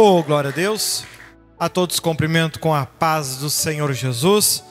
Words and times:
Oh, 0.00 0.22
glória 0.22 0.50
a 0.50 0.52
Deus. 0.52 1.02
A 1.58 1.68
todos 1.68 1.98
cumprimento 1.98 2.60
com 2.60 2.72
a 2.72 2.86
paz 2.86 3.38
do 3.38 3.50
Senhor 3.50 3.92
Jesus. 3.92 4.62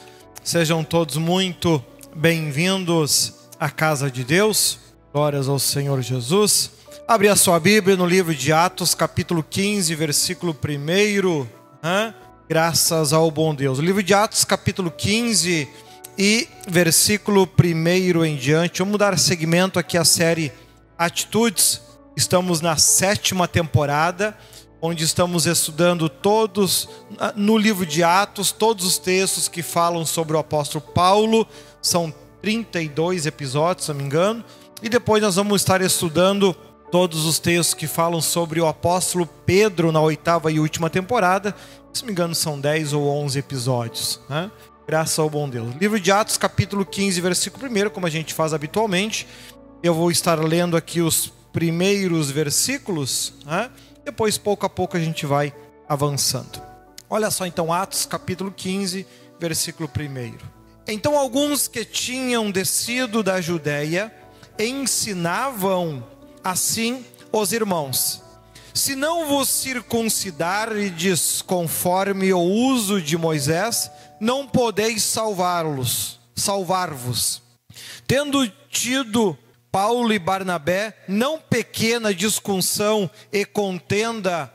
Sejam 0.42 0.86
todos 0.86 1.18
muito 1.18 1.84
bem-vindos 2.16 3.34
à 3.60 3.70
casa 3.70 4.10
de 4.10 4.24
Deus. 4.24 4.79
Glórias 5.12 5.50
ao 5.50 5.60
Senhor 5.60 6.02
Jesus. 6.02 6.71
Abre 7.05 7.28
a 7.28 7.36
sua 7.36 7.60
Bíblia 7.60 7.98
no 7.98 8.05
livro 8.05 8.34
de 8.34 8.54
Atos, 8.54 8.96
capítulo 8.96 9.44
15, 9.44 9.94
versículo 9.96 10.58
1. 10.66 11.46
Hã? 11.83 12.15
Graças 12.47 13.12
ao 13.12 13.29
bom 13.29 13.53
Deus. 13.53 13.79
O 13.79 13.81
livro 13.81 14.01
de 14.01 14.13
Atos, 14.13 14.46
capítulo 14.46 14.89
15 14.89 15.67
e 16.17 16.48
versículo 16.70 17.49
1 17.62 18.23
em 18.23 18.38
diante. 18.38 18.80
Vamos 18.80 18.98
dar 18.98 19.20
seguimento 19.20 19.77
aqui 19.77 19.98
à 19.98 20.05
série 20.05 20.53
Atitudes. 20.98 21.81
Estamos 22.16 22.62
na 22.62 22.77
sétima 22.77 23.45
temporada 23.45 24.34
onde 24.81 25.03
estamos 25.03 25.45
estudando 25.45 26.07
todos, 26.07 26.88
no 27.35 27.58
livro 27.58 27.85
de 27.85 28.04
Atos, 28.04 28.52
todos 28.52 28.85
os 28.85 28.98
textos 28.98 29.48
que 29.48 29.63
falam 29.63 30.05
sobre 30.05 30.35
o 30.35 30.40
apóstolo 30.40 30.84
Paulo, 30.94 31.48
são 31.81 32.13
32 32.41 33.26
episódios, 33.26 33.85
se 33.85 33.91
não 33.91 33.99
me 33.99 34.05
engano, 34.05 34.44
e 34.82 34.90
depois 34.90 35.21
nós 35.23 35.35
vamos 35.35 35.62
estar 35.62 35.82
estudando 35.82 36.55
todos 36.91 37.26
os 37.26 37.40
textos 37.40 37.73
que 37.73 37.88
falam 37.88 38.21
sobre 38.21 38.62
o 38.62 38.68
apóstolo 38.68 39.27
Pedro 39.45 39.91
na 39.91 39.99
oitava 39.99 40.52
e 40.52 40.59
última 40.59 40.90
temporada, 40.90 41.55
se 41.91 42.04
não 42.04 42.07
me 42.07 42.12
engano 42.12 42.35
são 42.35 42.59
10 42.59 42.94
ou 42.94 43.07
11 43.07 43.40
episódios, 43.40 44.20
né? 44.30 44.52
Graças 44.88 45.20
ao 45.20 45.30
bom 45.30 45.49
Deus. 45.49 45.76
Livro 45.76 45.99
de 45.99 46.12
Atos, 46.12 46.38
capítulo 46.38 46.85
15, 46.85 47.20
versículo 47.20 47.68
1, 47.68 47.90
como 47.90 48.07
a 48.07 48.09
gente 48.09 48.34
faz 48.34 48.54
habitualmente, 48.54 49.27
eu 49.84 49.94
vou 49.94 50.09
estar 50.09 50.40
lendo 50.40 50.77
aqui 50.77 51.02
os 51.02 51.34
primeiros 51.52 52.32
versículos, 52.32 53.34
né? 53.46 53.70
Depois, 54.08 54.38
pouco 54.38 54.66
a 54.66 54.70
pouco, 54.70 54.96
a 54.96 55.00
gente 55.02 55.26
vai 55.26 55.54
avançando. 55.86 56.62
Olha 57.10 57.30
só 57.30 57.46
então, 57.46 57.74
Atos 57.74 58.06
capítulo 58.06 58.50
15, 58.50 59.05
versículo 59.38 59.90
1. 59.94 60.38
Então, 60.88 61.18
alguns 61.18 61.68
que 61.68 61.84
tinham 61.84 62.49
descido 62.49 63.22
da 63.22 63.41
Judéia 63.41 64.16
ensinavam 64.58 66.08
assim 66.41 67.05
os 67.33 67.52
irmãos: 67.52 68.23
Se 68.73 68.95
não 68.95 69.27
vos 69.27 69.49
circuncidardes 69.49 71.42
conforme 71.42 72.33
o 72.33 72.39
uso 72.39 73.02
de 73.02 73.17
Moisés, 73.17 73.92
não 74.21 74.47
podeis 74.47 75.03
salvá-los, 75.03 76.17
salvar-vos. 76.33 77.42
Tendo 78.08 78.47
tido 78.71 79.38
Paulo 79.78 80.11
e 80.11 80.17
Barnabé, 80.17 80.97
não 81.08 81.39
pequena 81.39 82.11
discussão 82.11 83.08
e 83.31 83.45
contenda 83.45 84.52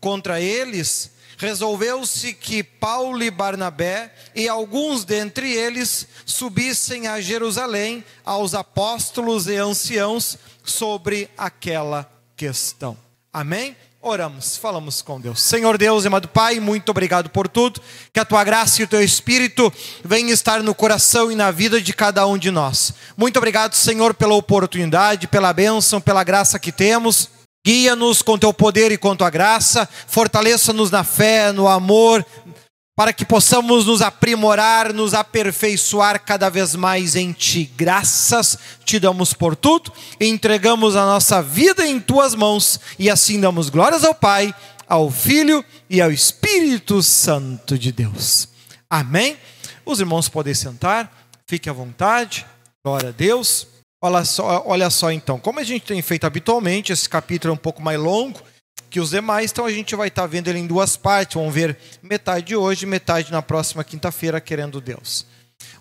contra 0.00 0.40
eles, 0.40 1.10
resolveu-se 1.36 2.32
que 2.32 2.62
Paulo 2.62 3.22
e 3.22 3.30
Barnabé 3.30 4.10
e 4.34 4.48
alguns 4.48 5.04
dentre 5.04 5.52
eles 5.52 6.08
subissem 6.24 7.06
a 7.08 7.20
Jerusalém 7.20 8.02
aos 8.24 8.54
apóstolos 8.54 9.48
e 9.48 9.56
anciãos 9.56 10.38
sobre 10.64 11.28
aquela 11.36 12.10
questão. 12.34 12.96
Amém? 13.30 13.76
Oramos, 14.06 14.58
falamos 14.58 15.00
com 15.00 15.18
Deus. 15.18 15.40
Senhor 15.40 15.78
Deus, 15.78 16.04
amado 16.04 16.28
Pai, 16.28 16.60
muito 16.60 16.90
obrigado 16.90 17.30
por 17.30 17.48
tudo. 17.48 17.80
Que 18.12 18.20
a 18.20 18.24
tua 18.26 18.44
graça 18.44 18.82
e 18.82 18.84
o 18.84 18.86
teu 18.86 19.02
espírito 19.02 19.72
venham 20.04 20.28
estar 20.28 20.62
no 20.62 20.74
coração 20.74 21.32
e 21.32 21.34
na 21.34 21.50
vida 21.50 21.80
de 21.80 21.94
cada 21.94 22.26
um 22.26 22.36
de 22.36 22.50
nós. 22.50 22.92
Muito 23.16 23.38
obrigado, 23.38 23.72
Senhor, 23.72 24.12
pela 24.12 24.34
oportunidade, 24.34 25.26
pela 25.26 25.54
bênção, 25.54 26.02
pela 26.02 26.22
graça 26.22 26.58
que 26.58 26.70
temos. 26.70 27.30
Guia-nos 27.66 28.20
com 28.20 28.36
teu 28.36 28.52
poder 28.52 28.92
e 28.92 28.98
com 28.98 29.16
tua 29.16 29.30
graça. 29.30 29.88
Fortaleça-nos 30.06 30.90
na 30.90 31.02
fé, 31.02 31.50
no 31.50 31.66
amor, 31.66 32.22
para 32.96 33.12
que 33.12 33.24
possamos 33.24 33.86
nos 33.86 34.00
aprimorar, 34.00 34.92
nos 34.92 35.14
aperfeiçoar 35.14 36.22
cada 36.24 36.48
vez 36.48 36.74
mais 36.74 37.16
em 37.16 37.32
Ti. 37.32 37.70
Graças 37.76 38.58
te 38.84 39.00
damos 39.00 39.32
por 39.32 39.56
tudo, 39.56 39.92
entregamos 40.20 40.94
a 40.94 41.04
nossa 41.04 41.42
vida 41.42 41.86
em 41.86 41.98
Tuas 41.98 42.34
mãos 42.34 42.78
e 42.98 43.10
assim 43.10 43.40
damos 43.40 43.68
glórias 43.68 44.04
ao 44.04 44.14
Pai, 44.14 44.54
ao 44.88 45.10
Filho 45.10 45.64
e 45.90 46.00
ao 46.00 46.12
Espírito 46.12 47.02
Santo 47.02 47.76
de 47.76 47.90
Deus. 47.90 48.48
Amém? 48.88 49.36
Os 49.84 49.98
irmãos 49.98 50.28
podem 50.28 50.54
sentar, 50.54 51.10
fique 51.48 51.68
à 51.68 51.72
vontade, 51.72 52.46
glória 52.84 53.08
a 53.08 53.12
Deus. 53.12 53.66
Olha 54.00 54.24
só, 54.24 54.62
olha 54.66 54.90
só 54.90 55.10
então, 55.10 55.40
como 55.40 55.58
a 55.58 55.64
gente 55.64 55.86
tem 55.86 56.00
feito 56.00 56.26
habitualmente, 56.26 56.92
esse 56.92 57.08
capítulo 57.08 57.52
é 57.52 57.54
um 57.54 57.58
pouco 57.58 57.82
mais 57.82 57.98
longo, 57.98 58.38
que 58.94 59.00
os 59.00 59.10
demais, 59.10 59.50
então 59.50 59.66
a 59.66 59.72
gente 59.72 59.96
vai 59.96 60.06
estar 60.06 60.22
tá 60.22 60.28
vendo 60.28 60.46
ele 60.46 60.60
em 60.60 60.68
duas 60.68 60.96
partes. 60.96 61.34
Vamos 61.34 61.52
ver 61.52 61.76
metade 62.00 62.54
hoje, 62.54 62.86
metade 62.86 63.32
na 63.32 63.42
próxima 63.42 63.82
quinta-feira, 63.82 64.40
querendo 64.40 64.80
Deus. 64.80 65.26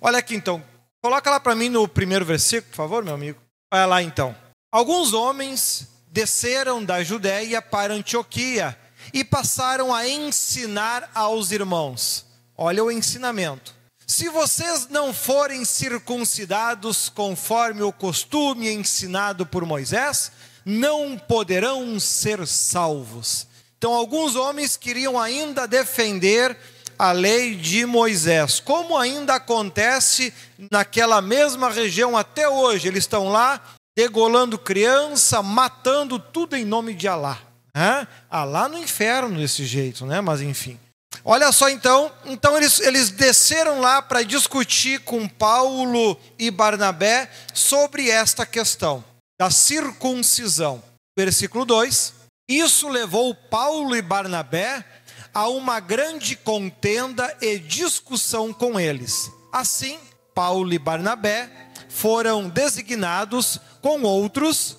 Olha 0.01 0.17
aqui 0.17 0.33
então, 0.33 0.63
coloca 0.99 1.29
lá 1.29 1.39
para 1.39 1.53
mim 1.53 1.69
no 1.69 1.87
primeiro 1.87 2.25
versículo, 2.25 2.71
por 2.71 2.75
favor, 2.75 3.03
meu 3.03 3.13
amigo. 3.13 3.39
Olha 3.71 3.85
lá 3.85 4.01
então. 4.01 4.35
Alguns 4.71 5.13
homens 5.13 5.87
desceram 6.07 6.83
da 6.83 7.03
Judéia 7.03 7.61
para 7.61 7.93
Antioquia 7.93 8.75
e 9.13 9.23
passaram 9.23 9.93
a 9.93 10.07
ensinar 10.07 11.11
aos 11.13 11.51
irmãos. 11.51 12.25
Olha 12.57 12.83
o 12.83 12.91
ensinamento. 12.91 13.75
Se 14.07 14.27
vocês 14.27 14.87
não 14.89 15.13
forem 15.13 15.63
circuncidados 15.65 17.09
conforme 17.09 17.83
o 17.83 17.93
costume 17.93 18.73
ensinado 18.73 19.45
por 19.45 19.63
Moisés, 19.67 20.31
não 20.65 21.17
poderão 21.17 21.99
ser 21.99 22.45
salvos. 22.47 23.47
Então, 23.77 23.93
alguns 23.93 24.35
homens 24.35 24.77
queriam 24.77 25.19
ainda 25.19 25.67
defender 25.67 26.57
a 26.97 27.11
lei 27.11 27.55
de 27.55 27.85
Moisés, 27.85 28.59
como 28.59 28.97
ainda 28.97 29.35
acontece 29.35 30.33
naquela 30.71 31.21
mesma 31.21 31.69
região 31.69 32.15
até 32.15 32.47
hoje. 32.47 32.87
Eles 32.87 33.03
estão 33.03 33.27
lá 33.27 33.61
degolando 33.95 34.57
criança, 34.57 35.41
matando 35.43 36.17
tudo 36.17 36.55
em 36.55 36.63
nome 36.63 36.93
de 36.93 37.07
Alá. 37.07 37.39
É? 37.75 38.07
Alá 38.29 38.69
no 38.69 38.77
inferno 38.77 39.37
desse 39.37 39.65
jeito, 39.65 40.05
né? 40.05 40.21
Mas 40.21 40.41
enfim. 40.41 40.79
Olha 41.25 41.51
só 41.51 41.69
então, 41.69 42.11
então 42.25 42.55
eles, 42.57 42.79
eles 42.79 43.09
desceram 43.09 43.79
lá 43.79 44.01
para 44.01 44.23
discutir 44.23 44.99
com 45.01 45.27
Paulo 45.27 46.17
e 46.37 46.51
Barnabé 46.51 47.29
sobre 47.53 48.09
esta 48.09 48.45
questão 48.45 49.03
da 49.39 49.49
circuncisão. 49.49 50.81
Versículo 51.17 51.65
2: 51.65 52.13
Isso 52.47 52.87
levou 52.87 53.33
Paulo 53.35 53.95
e 53.95 54.01
Barnabé 54.01 54.85
a 55.33 55.47
uma 55.47 55.79
grande 55.79 56.35
contenda 56.35 57.35
e 57.41 57.57
discussão 57.57 58.53
com 58.53 58.79
eles. 58.79 59.31
Assim, 59.51 59.99
Paulo 60.33 60.73
e 60.73 60.79
Barnabé 60.79 61.49
foram 61.89 62.49
designados 62.49 63.59
com 63.81 64.03
outros 64.03 64.77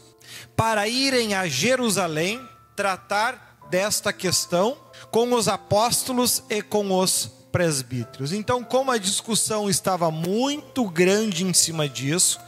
para 0.56 0.86
irem 0.88 1.34
a 1.34 1.46
Jerusalém 1.46 2.40
tratar 2.76 3.58
desta 3.70 4.12
questão 4.12 4.76
com 5.10 5.32
os 5.32 5.48
apóstolos 5.48 6.42
e 6.48 6.62
com 6.62 6.92
os 6.92 7.30
presbíteros. 7.52 8.32
Então, 8.32 8.64
como 8.64 8.90
a 8.90 8.98
discussão 8.98 9.70
estava 9.70 10.10
muito 10.10 10.88
grande 10.88 11.44
em 11.44 11.54
cima 11.54 11.88
disso, 11.88 12.40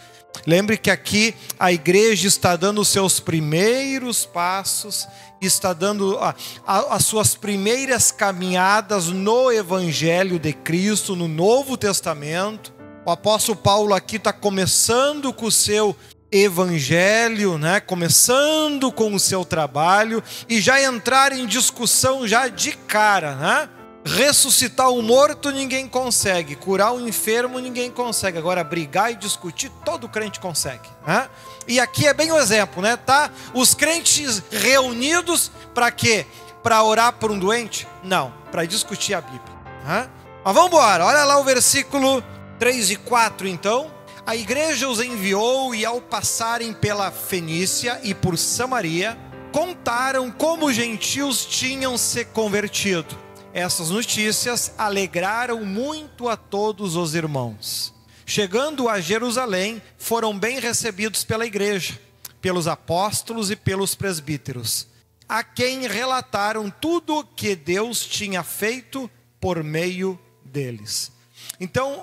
Lembre 0.47 0.77
que 0.77 0.91
aqui 0.91 1.35
a 1.59 1.73
igreja 1.73 2.27
está 2.27 2.57
dando 2.57 2.81
os 2.81 2.89
seus 2.89 3.21
primeiros 3.21 4.27
passos, 4.27 5.07
está 5.41 5.73
dando 5.73 6.19
a, 6.19 6.35
a, 6.67 6.97
as 6.97 7.05
suas 7.05 7.35
primeiras 7.35 8.11
caminhadas 8.11 9.07
no 9.07 9.53
Evangelho 9.53 10.39
de 10.39 10.53
Cristo, 10.53 11.15
no 11.15 11.29
Novo 11.29 11.77
Testamento. 11.77 12.75
O 13.05 13.11
apóstolo 13.11 13.57
Paulo 13.57 13.95
aqui 13.95 14.17
está 14.17 14.33
começando 14.33 15.33
com 15.33 15.47
o 15.47 15.53
seu 15.53 15.97
evangelho, 16.31 17.57
né? 17.57 17.79
começando 17.79 18.91
com 18.91 19.15
o 19.15 19.21
seu 19.21 19.45
trabalho 19.45 20.23
e 20.49 20.61
já 20.61 20.83
entrar 20.83 21.33
em 21.33 21.47
discussão 21.47 22.27
já 22.27 22.49
de 22.49 22.73
cara, 22.73 23.37
né? 23.37 23.69
Ressuscitar 24.07 24.89
o 24.89 25.03
morto 25.03 25.51
ninguém 25.51 25.89
consegue, 25.89 26.55
curar 26.55 26.95
o 26.95 27.09
enfermo 27.09 27.59
ninguém 27.59 27.91
consegue. 27.91 28.39
Agora 28.39 28.63
brigar 28.63 29.11
e 29.11 29.17
discutir 29.17 29.69
todo 29.85 30.09
crente 30.09 30.39
consegue. 30.39 30.89
Né? 31.05 31.29
E 31.67 31.81
aqui 31.81 32.07
é 32.07 32.15
bem 32.15 32.31
o 32.31 32.39
exemplo, 32.39 32.81
né? 32.81 32.97
Tá 32.97 33.29
os 33.53 33.75
crentes 33.75 34.41
reunidos 34.49 35.51
para 35.75 35.91
quê? 35.91 36.25
Para 36.63 36.85
orar 36.85 37.15
por 37.15 37.33
um 37.33 37.39
doente? 37.39 37.89
Não, 38.05 38.33
para 38.53 38.65
discutir 38.65 39.13
a 39.13 39.21
Bíblia. 39.21 39.57
Né? 39.85 40.09
Mas 40.45 40.55
vamos 40.55 40.69
embora. 40.69 41.05
Olha 41.05 41.25
lá 41.25 41.41
o 41.41 41.45
versículo 41.45 42.23
3 42.61 42.93
e 42.93 42.97
4 42.97 43.49
então. 43.49 43.91
A 44.25 44.37
igreja 44.37 44.89
os 44.89 45.01
enviou 45.01 45.75
e 45.75 45.85
ao 45.85 46.01
passarem 46.01 46.73
pela 46.73 47.11
Fenícia 47.11 47.99
e 48.05 48.15
por 48.15 48.39
Samaria, 48.39 49.19
contaram 49.51 50.31
como 50.31 50.67
os 50.67 50.77
gentios 50.77 51.45
tinham 51.45 51.99
se 51.99 52.25
convertido 52.25 53.26
essas 53.57 53.89
notícias 53.89 54.71
alegraram 54.77 55.65
muito 55.65 56.29
a 56.29 56.37
todos 56.37 56.95
os 56.95 57.15
irmãos. 57.15 57.95
Chegando 58.27 58.87
a 58.87 59.01
Jerusalém, 59.01 59.81
foram 59.97 60.39
bem 60.39 60.61
recebidos 60.61 61.25
pela 61.25 61.47
igreja, 61.47 61.99
pelos 62.39 62.69
apóstolos 62.69 63.51
e 63.51 63.57
pelos 63.57 63.95
presbíteros. 63.95 64.87
a 65.29 65.43
quem 65.43 65.87
relataram 65.87 66.71
tudo 66.71 67.25
que 67.25 67.57
Deus 67.57 68.05
tinha 68.07 68.43
feito 68.43 69.11
por 69.41 69.63
meio 69.63 70.19
deles. 70.45 71.11
Então, 71.59 72.01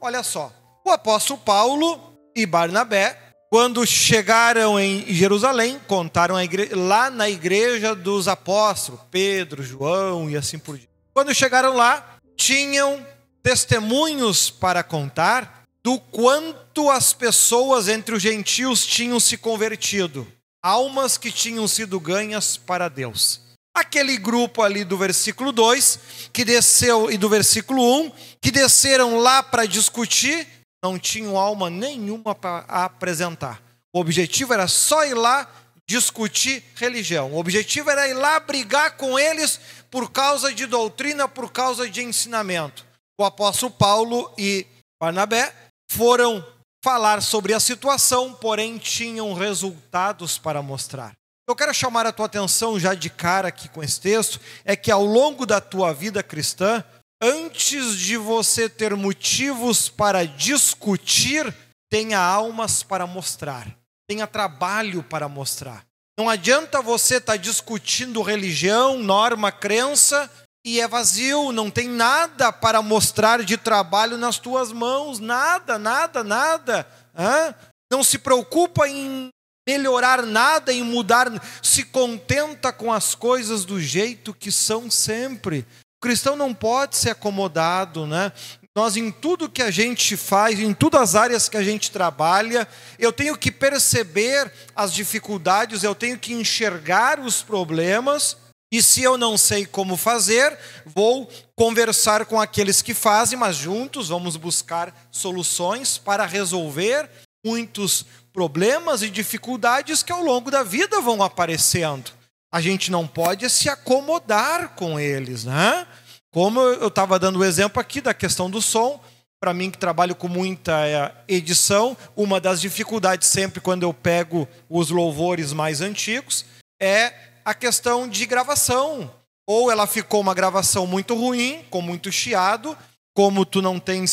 olha 0.00 0.22
só, 0.22 0.52
o 0.84 0.90
apóstolo 0.90 1.40
Paulo 1.40 2.16
e 2.34 2.46
Barnabé, 2.46 3.25
quando 3.50 3.86
chegaram 3.86 4.78
em 4.78 5.04
Jerusalém, 5.12 5.80
contaram 5.86 6.40
igreja, 6.40 6.76
lá 6.76 7.10
na 7.10 7.28
igreja 7.28 7.94
dos 7.94 8.28
apóstolos, 8.28 9.00
Pedro, 9.10 9.62
João 9.62 10.28
e 10.28 10.36
assim 10.36 10.58
por 10.58 10.76
diante. 10.76 10.90
Quando 11.14 11.34
chegaram 11.34 11.74
lá, 11.74 12.18
tinham 12.36 13.04
testemunhos 13.42 14.50
para 14.50 14.82
contar 14.82 15.62
do 15.82 16.00
quanto 16.00 16.90
as 16.90 17.12
pessoas 17.12 17.88
entre 17.88 18.14
os 18.14 18.20
gentios 18.20 18.84
tinham 18.84 19.20
se 19.20 19.36
convertido, 19.36 20.26
almas 20.60 21.16
que 21.16 21.30
tinham 21.30 21.68
sido 21.68 22.00
ganhas 22.00 22.56
para 22.56 22.88
Deus. 22.88 23.40
Aquele 23.72 24.16
grupo 24.16 24.62
ali 24.62 24.82
do 24.82 24.96
versículo 24.96 25.52
2, 25.52 26.00
que 26.32 26.44
desceu, 26.44 27.08
e 27.08 27.16
do 27.16 27.28
versículo 27.28 27.80
1, 28.06 28.10
que 28.40 28.50
desceram 28.50 29.18
lá 29.18 29.42
para 29.42 29.64
discutir, 29.64 30.48
não 30.86 30.98
tinham 31.00 31.36
alma 31.36 31.68
nenhuma 31.68 32.32
para 32.32 32.60
apresentar. 32.68 33.60
O 33.92 33.98
objetivo 33.98 34.54
era 34.54 34.68
só 34.68 35.04
ir 35.04 35.14
lá 35.14 35.50
discutir 35.88 36.62
religião. 36.76 37.32
O 37.32 37.38
objetivo 37.38 37.90
era 37.90 38.06
ir 38.06 38.14
lá 38.14 38.38
brigar 38.38 38.96
com 38.96 39.18
eles 39.18 39.58
por 39.90 40.12
causa 40.12 40.54
de 40.54 40.64
doutrina, 40.64 41.26
por 41.26 41.50
causa 41.50 41.90
de 41.90 42.02
ensinamento. 42.02 42.86
O 43.18 43.24
apóstolo 43.24 43.72
Paulo 43.72 44.32
e 44.38 44.64
Barnabé 45.00 45.52
foram 45.90 46.44
falar 46.84 47.20
sobre 47.20 47.52
a 47.52 47.58
situação, 47.58 48.32
porém 48.32 48.78
tinham 48.78 49.32
resultados 49.34 50.38
para 50.38 50.62
mostrar. 50.62 51.12
Eu 51.48 51.56
quero 51.56 51.74
chamar 51.74 52.06
a 52.06 52.12
tua 52.12 52.26
atenção 52.26 52.78
já 52.78 52.94
de 52.94 53.10
cara 53.10 53.48
aqui 53.48 53.68
com 53.68 53.82
esse 53.82 54.00
texto, 54.00 54.40
é 54.64 54.76
que 54.76 54.90
ao 54.90 55.04
longo 55.04 55.44
da 55.44 55.60
tua 55.60 55.92
vida 55.92 56.22
cristã, 56.22 56.84
antes 57.22 57.96
de 57.96 58.16
você 58.16 58.68
ter 58.68 58.94
motivos 58.94 59.88
para 59.88 60.26
discutir, 60.26 61.54
tenha 61.90 62.18
almas 62.18 62.82
para 62.82 63.06
mostrar, 63.06 63.66
tenha 64.08 64.26
trabalho 64.26 65.02
para 65.02 65.28
mostrar. 65.28 65.84
Não 66.18 66.30
adianta 66.30 66.80
você 66.80 67.16
estar 67.16 67.34
tá 67.34 67.36
discutindo 67.36 68.22
religião, 68.22 68.98
norma, 68.98 69.52
crença 69.52 70.30
e 70.64 70.80
é 70.80 70.88
vazio, 70.88 71.52
não 71.52 71.70
tem 71.70 71.88
nada 71.88 72.50
para 72.50 72.82
mostrar 72.82 73.44
de 73.44 73.56
trabalho 73.56 74.16
nas 74.16 74.38
tuas 74.38 74.72
mãos, 74.72 75.18
nada, 75.18 75.78
nada, 75.78 76.24
nada. 76.24 76.86
Hã? 77.16 77.54
Não 77.92 78.02
se 78.02 78.18
preocupa 78.18 78.88
em 78.88 79.28
melhorar 79.68 80.22
nada, 80.22 80.72
em 80.72 80.82
mudar, 80.82 81.28
se 81.62 81.84
contenta 81.84 82.72
com 82.72 82.92
as 82.92 83.14
coisas 83.14 83.64
do 83.64 83.80
jeito 83.80 84.32
que 84.32 84.50
são 84.50 84.90
sempre. 84.90 85.66
Cristão 86.06 86.36
não 86.36 86.54
pode 86.54 86.96
ser 86.96 87.10
acomodado, 87.10 88.06
né? 88.06 88.30
Nós, 88.76 88.96
em 88.96 89.10
tudo 89.10 89.50
que 89.50 89.60
a 89.60 89.72
gente 89.72 90.16
faz, 90.16 90.60
em 90.60 90.72
todas 90.72 91.00
as 91.00 91.14
áreas 91.16 91.48
que 91.48 91.56
a 91.56 91.64
gente 91.64 91.90
trabalha, 91.90 92.68
eu 92.96 93.12
tenho 93.12 93.36
que 93.36 93.50
perceber 93.50 94.52
as 94.76 94.92
dificuldades, 94.92 95.82
eu 95.82 95.96
tenho 95.96 96.16
que 96.16 96.32
enxergar 96.32 97.18
os 97.18 97.42
problemas, 97.42 98.36
e 98.72 98.80
se 98.80 99.02
eu 99.02 99.18
não 99.18 99.36
sei 99.36 99.66
como 99.66 99.96
fazer, 99.96 100.56
vou 100.84 101.28
conversar 101.56 102.24
com 102.24 102.40
aqueles 102.40 102.80
que 102.80 102.94
fazem, 102.94 103.36
mas 103.36 103.56
juntos 103.56 104.10
vamos 104.10 104.36
buscar 104.36 104.94
soluções 105.10 105.98
para 105.98 106.24
resolver 106.24 107.10
muitos 107.44 108.06
problemas 108.32 109.02
e 109.02 109.10
dificuldades 109.10 110.04
que 110.04 110.12
ao 110.12 110.22
longo 110.22 110.52
da 110.52 110.62
vida 110.62 111.00
vão 111.00 111.20
aparecendo 111.20 112.12
a 112.56 112.60
gente 112.62 112.90
não 112.90 113.06
pode 113.06 113.50
se 113.50 113.68
acomodar 113.68 114.70
com 114.70 114.98
eles, 114.98 115.44
né? 115.44 115.86
Como 116.30 116.58
eu 116.58 116.88
estava 116.88 117.18
dando 117.18 117.40
o 117.40 117.44
exemplo 117.44 117.78
aqui 117.78 118.00
da 118.00 118.14
questão 118.14 118.48
do 118.48 118.62
som, 118.62 118.98
para 119.38 119.52
mim 119.52 119.70
que 119.70 119.76
trabalho 119.76 120.14
com 120.14 120.26
muita 120.26 120.88
é, 120.88 121.12
edição, 121.28 121.94
uma 122.16 122.40
das 122.40 122.58
dificuldades 122.58 123.28
sempre 123.28 123.60
quando 123.60 123.82
eu 123.82 123.92
pego 123.92 124.48
os 124.70 124.88
louvores 124.88 125.52
mais 125.52 125.82
antigos 125.82 126.46
é 126.80 127.12
a 127.44 127.52
questão 127.52 128.08
de 128.08 128.24
gravação. 128.24 129.12
Ou 129.46 129.70
ela 129.70 129.86
ficou 129.86 130.22
uma 130.22 130.32
gravação 130.32 130.86
muito 130.86 131.14
ruim, 131.14 131.62
com 131.68 131.82
muito 131.82 132.10
chiado, 132.10 132.74
como 133.14 133.44
tu 133.44 133.60
não 133.60 133.78
tens 133.78 134.10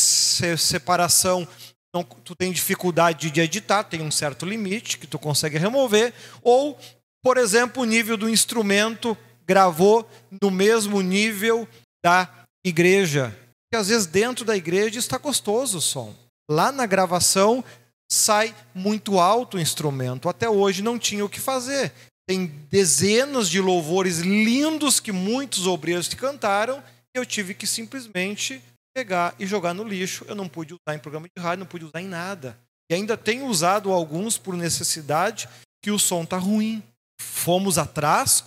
separação, 0.57 1.47
não, 1.95 2.03
tu 2.03 2.35
tem 2.35 2.51
dificuldade 2.51 3.31
de 3.31 3.39
editar, 3.39 3.85
tem 3.85 4.01
um 4.01 4.11
certo 4.11 4.45
limite 4.45 4.97
que 4.97 5.07
tu 5.07 5.17
consegue 5.17 5.57
remover, 5.57 6.13
ou 6.41 6.77
por 7.23 7.37
exemplo, 7.37 7.83
o 7.83 7.85
nível 7.85 8.17
do 8.17 8.29
instrumento 8.29 9.17
gravou 9.47 10.07
no 10.41 10.51
mesmo 10.51 11.01
nível 11.01 11.67
da 12.03 12.29
igreja. 12.65 13.35
Que 13.71 13.77
às 13.77 13.87
vezes 13.87 14.05
dentro 14.05 14.43
da 14.43 14.57
igreja 14.57 14.99
está 14.99 15.17
gostoso 15.17 15.77
o 15.77 15.81
som. 15.81 16.13
Lá 16.51 16.71
na 16.71 16.85
gravação 16.85 17.63
sai 18.11 18.53
muito 18.75 19.19
alto 19.19 19.55
o 19.55 19.59
instrumento. 19.59 20.27
Até 20.27 20.49
hoje 20.49 20.81
não 20.81 20.99
tinha 20.99 21.23
o 21.23 21.29
que 21.29 21.39
fazer. 21.39 21.93
Tem 22.27 22.45
dezenas 22.69 23.49
de 23.49 23.61
louvores 23.61 24.19
lindos 24.19 24.99
que 24.99 25.13
muitos 25.13 25.65
obreiros 25.65 26.13
cantaram. 26.13 26.83
Eu 27.15 27.25
tive 27.25 27.53
que 27.53 27.65
simplesmente 27.65 28.61
pegar 28.93 29.33
e 29.39 29.45
jogar 29.45 29.73
no 29.73 29.83
lixo. 29.83 30.25
Eu 30.27 30.35
não 30.35 30.49
pude 30.49 30.73
usar 30.73 30.95
em 30.95 30.99
programa 30.99 31.27
de 31.35 31.41
rádio, 31.41 31.61
não 31.61 31.67
pude 31.67 31.85
usar 31.85 32.01
em 32.01 32.07
nada. 32.07 32.57
E 32.91 32.95
ainda 32.95 33.15
tenho 33.15 33.45
usado 33.45 33.91
alguns 33.91 34.37
por 34.37 34.55
necessidade 34.55 35.47
que 35.81 35.89
o 35.89 35.97
som 35.97 36.23
está 36.23 36.37
ruim 36.37 36.83
fomos 37.23 37.77
atrás, 37.77 38.43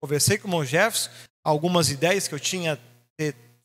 conversei 0.00 0.38
com 0.38 0.46
o 0.46 0.50
irmão 0.50 0.64
Jefferson, 0.64 1.10
algumas 1.44 1.90
ideias 1.90 2.28
que 2.28 2.34
eu 2.34 2.40
tinha 2.40 2.78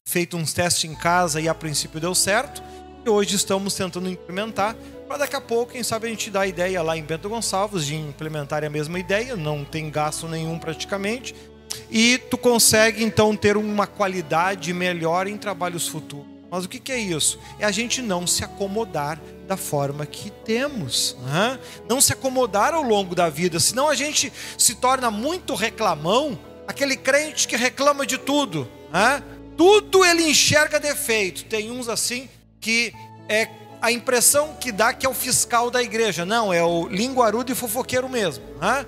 feito 0.08 0.38
uns 0.38 0.54
testes 0.54 0.90
em 0.90 0.96
casa 0.96 1.40
e 1.40 1.48
a 1.48 1.54
princípio 1.54 2.00
deu 2.00 2.14
certo, 2.14 2.62
e 3.06 3.10
hoje 3.10 3.36
estamos 3.36 3.74
tentando 3.74 4.10
implementar, 4.10 4.76
para 5.08 5.18
daqui 5.18 5.36
a 5.36 5.42
pouco, 5.42 5.74
quem 5.74 5.84
sabe 5.84 6.08
a 6.08 6.10
gente 6.10 6.30
dá 6.30 6.42
a 6.42 6.48
ideia 6.48 6.82
lá 6.82 6.98
em 6.98 7.04
Bento 7.04 7.30
Gonçalves 7.30 7.86
de 7.86 7.96
implementar 7.96 8.64
a 8.64 8.70
mesma 8.70 9.00
ideia, 9.00 9.36
não 9.36 9.64
tem 9.64 9.90
gasto 9.90 10.28
nenhum 10.28 10.58
praticamente, 10.58 11.36
e 11.90 12.18
tu 12.18 12.38
consegue 12.38 13.04
então 13.04 13.36
ter 13.36 13.58
uma 13.58 13.86
qualidade 13.86 14.74
melhor 14.74 15.28
em 15.28 15.38
trabalhos 15.38 15.88
futuros. 15.88 16.35
Mas 16.56 16.64
o 16.64 16.70
que 16.70 16.90
é 16.90 16.98
isso? 16.98 17.38
É 17.60 17.66
a 17.66 17.72
gente 17.72 18.02
não 18.02 18.26
se 18.26 18.42
acomodar 18.42 19.20
da 19.46 19.58
forma 19.58 20.06
que 20.06 20.30
temos. 20.30 21.18
Né? 21.26 21.60
Não 21.90 22.00
se 22.00 22.14
acomodar 22.14 22.74
ao 22.74 22.82
longo 22.82 23.14
da 23.14 23.30
vida, 23.30 23.60
senão 23.60 23.90
a 23.90 23.94
gente 23.94 24.32
se 24.58 24.76
torna 24.76 25.12
muito 25.12 25.54
reclamão, 25.54 26.40
aquele 26.66 26.96
crente 26.96 27.46
que 27.46 27.58
reclama 27.58 28.06
de 28.06 28.18
tudo. 28.18 28.72
Né? 28.90 29.22
Tudo 29.58 30.06
ele 30.06 30.24
enxerga 30.24 30.80
defeito. 30.80 31.44
Tem 31.44 31.70
uns 31.70 31.90
assim 31.90 32.30
que 32.62 32.94
é 33.28 33.50
a 33.82 33.92
impressão 33.92 34.56
que 34.56 34.72
dá 34.72 34.94
que 34.94 35.06
é 35.06 35.10
o 35.10 35.14
fiscal 35.14 35.70
da 35.70 35.84
igreja. 35.84 36.26
Não, 36.26 36.54
é 36.54 36.64
o 36.64 36.88
linguarudo 36.88 37.52
e 37.52 37.56
fofoqueiro 37.56 38.08
mesmo. 38.08 38.46
Né? 38.62 38.86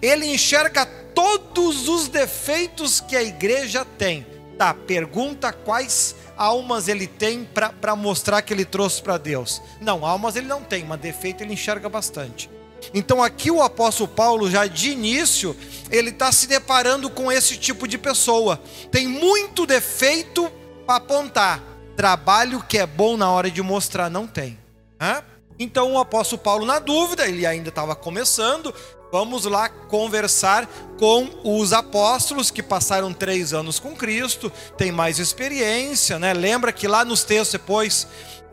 Ele 0.00 0.24
enxerga 0.32 0.86
todos 1.14 1.88
os 1.88 2.08
defeitos 2.08 3.02
que 3.02 3.14
a 3.14 3.22
igreja 3.22 3.84
tem. 3.84 4.26
Tá, 4.56 4.72
pergunta 4.72 5.52
quais 5.52 6.14
almas 6.36 6.88
ele 6.88 7.06
tem 7.06 7.44
para 7.44 7.96
mostrar 7.96 8.42
que 8.42 8.52
ele 8.52 8.64
trouxe 8.64 9.02
para 9.02 9.18
Deus. 9.18 9.62
Não, 9.80 10.04
almas 10.04 10.36
ele 10.36 10.46
não 10.46 10.62
tem, 10.62 10.84
mas 10.84 11.00
defeito 11.00 11.42
ele 11.42 11.52
enxerga 11.52 11.88
bastante. 11.88 12.50
Então 12.92 13.22
aqui 13.22 13.50
o 13.50 13.62
apóstolo 13.62 14.08
Paulo, 14.08 14.50
já 14.50 14.66
de 14.66 14.90
início, 14.90 15.56
ele 15.90 16.10
está 16.10 16.32
se 16.32 16.46
deparando 16.46 17.08
com 17.08 17.30
esse 17.30 17.56
tipo 17.56 17.86
de 17.86 17.96
pessoa. 17.96 18.60
Tem 18.90 19.06
muito 19.06 19.66
defeito 19.66 20.50
para 20.86 20.96
apontar. 20.96 21.62
Trabalho 21.96 22.62
que 22.62 22.78
é 22.78 22.86
bom 22.86 23.16
na 23.16 23.30
hora 23.30 23.50
de 23.50 23.62
mostrar, 23.62 24.10
não 24.10 24.26
tem. 24.26 24.58
Hã? 25.00 25.22
Então 25.58 25.92
o 25.92 25.98
apóstolo 25.98 26.42
Paulo, 26.42 26.66
na 26.66 26.78
dúvida, 26.78 27.26
ele 27.26 27.46
ainda 27.46 27.68
estava 27.68 27.94
começando, 27.94 28.74
Vamos 29.12 29.44
lá 29.44 29.68
conversar 29.68 30.66
com 30.98 31.28
os 31.44 31.74
apóstolos 31.74 32.50
que 32.50 32.62
passaram 32.62 33.12
três 33.12 33.52
anos 33.52 33.78
com 33.78 33.94
Cristo, 33.94 34.50
tem 34.78 34.90
mais 34.90 35.18
experiência, 35.18 36.18
né? 36.18 36.32
Lembra 36.32 36.72
que 36.72 36.88
lá 36.88 37.04
nos 37.04 37.22
textos 37.22 37.60
depois, 37.60 38.08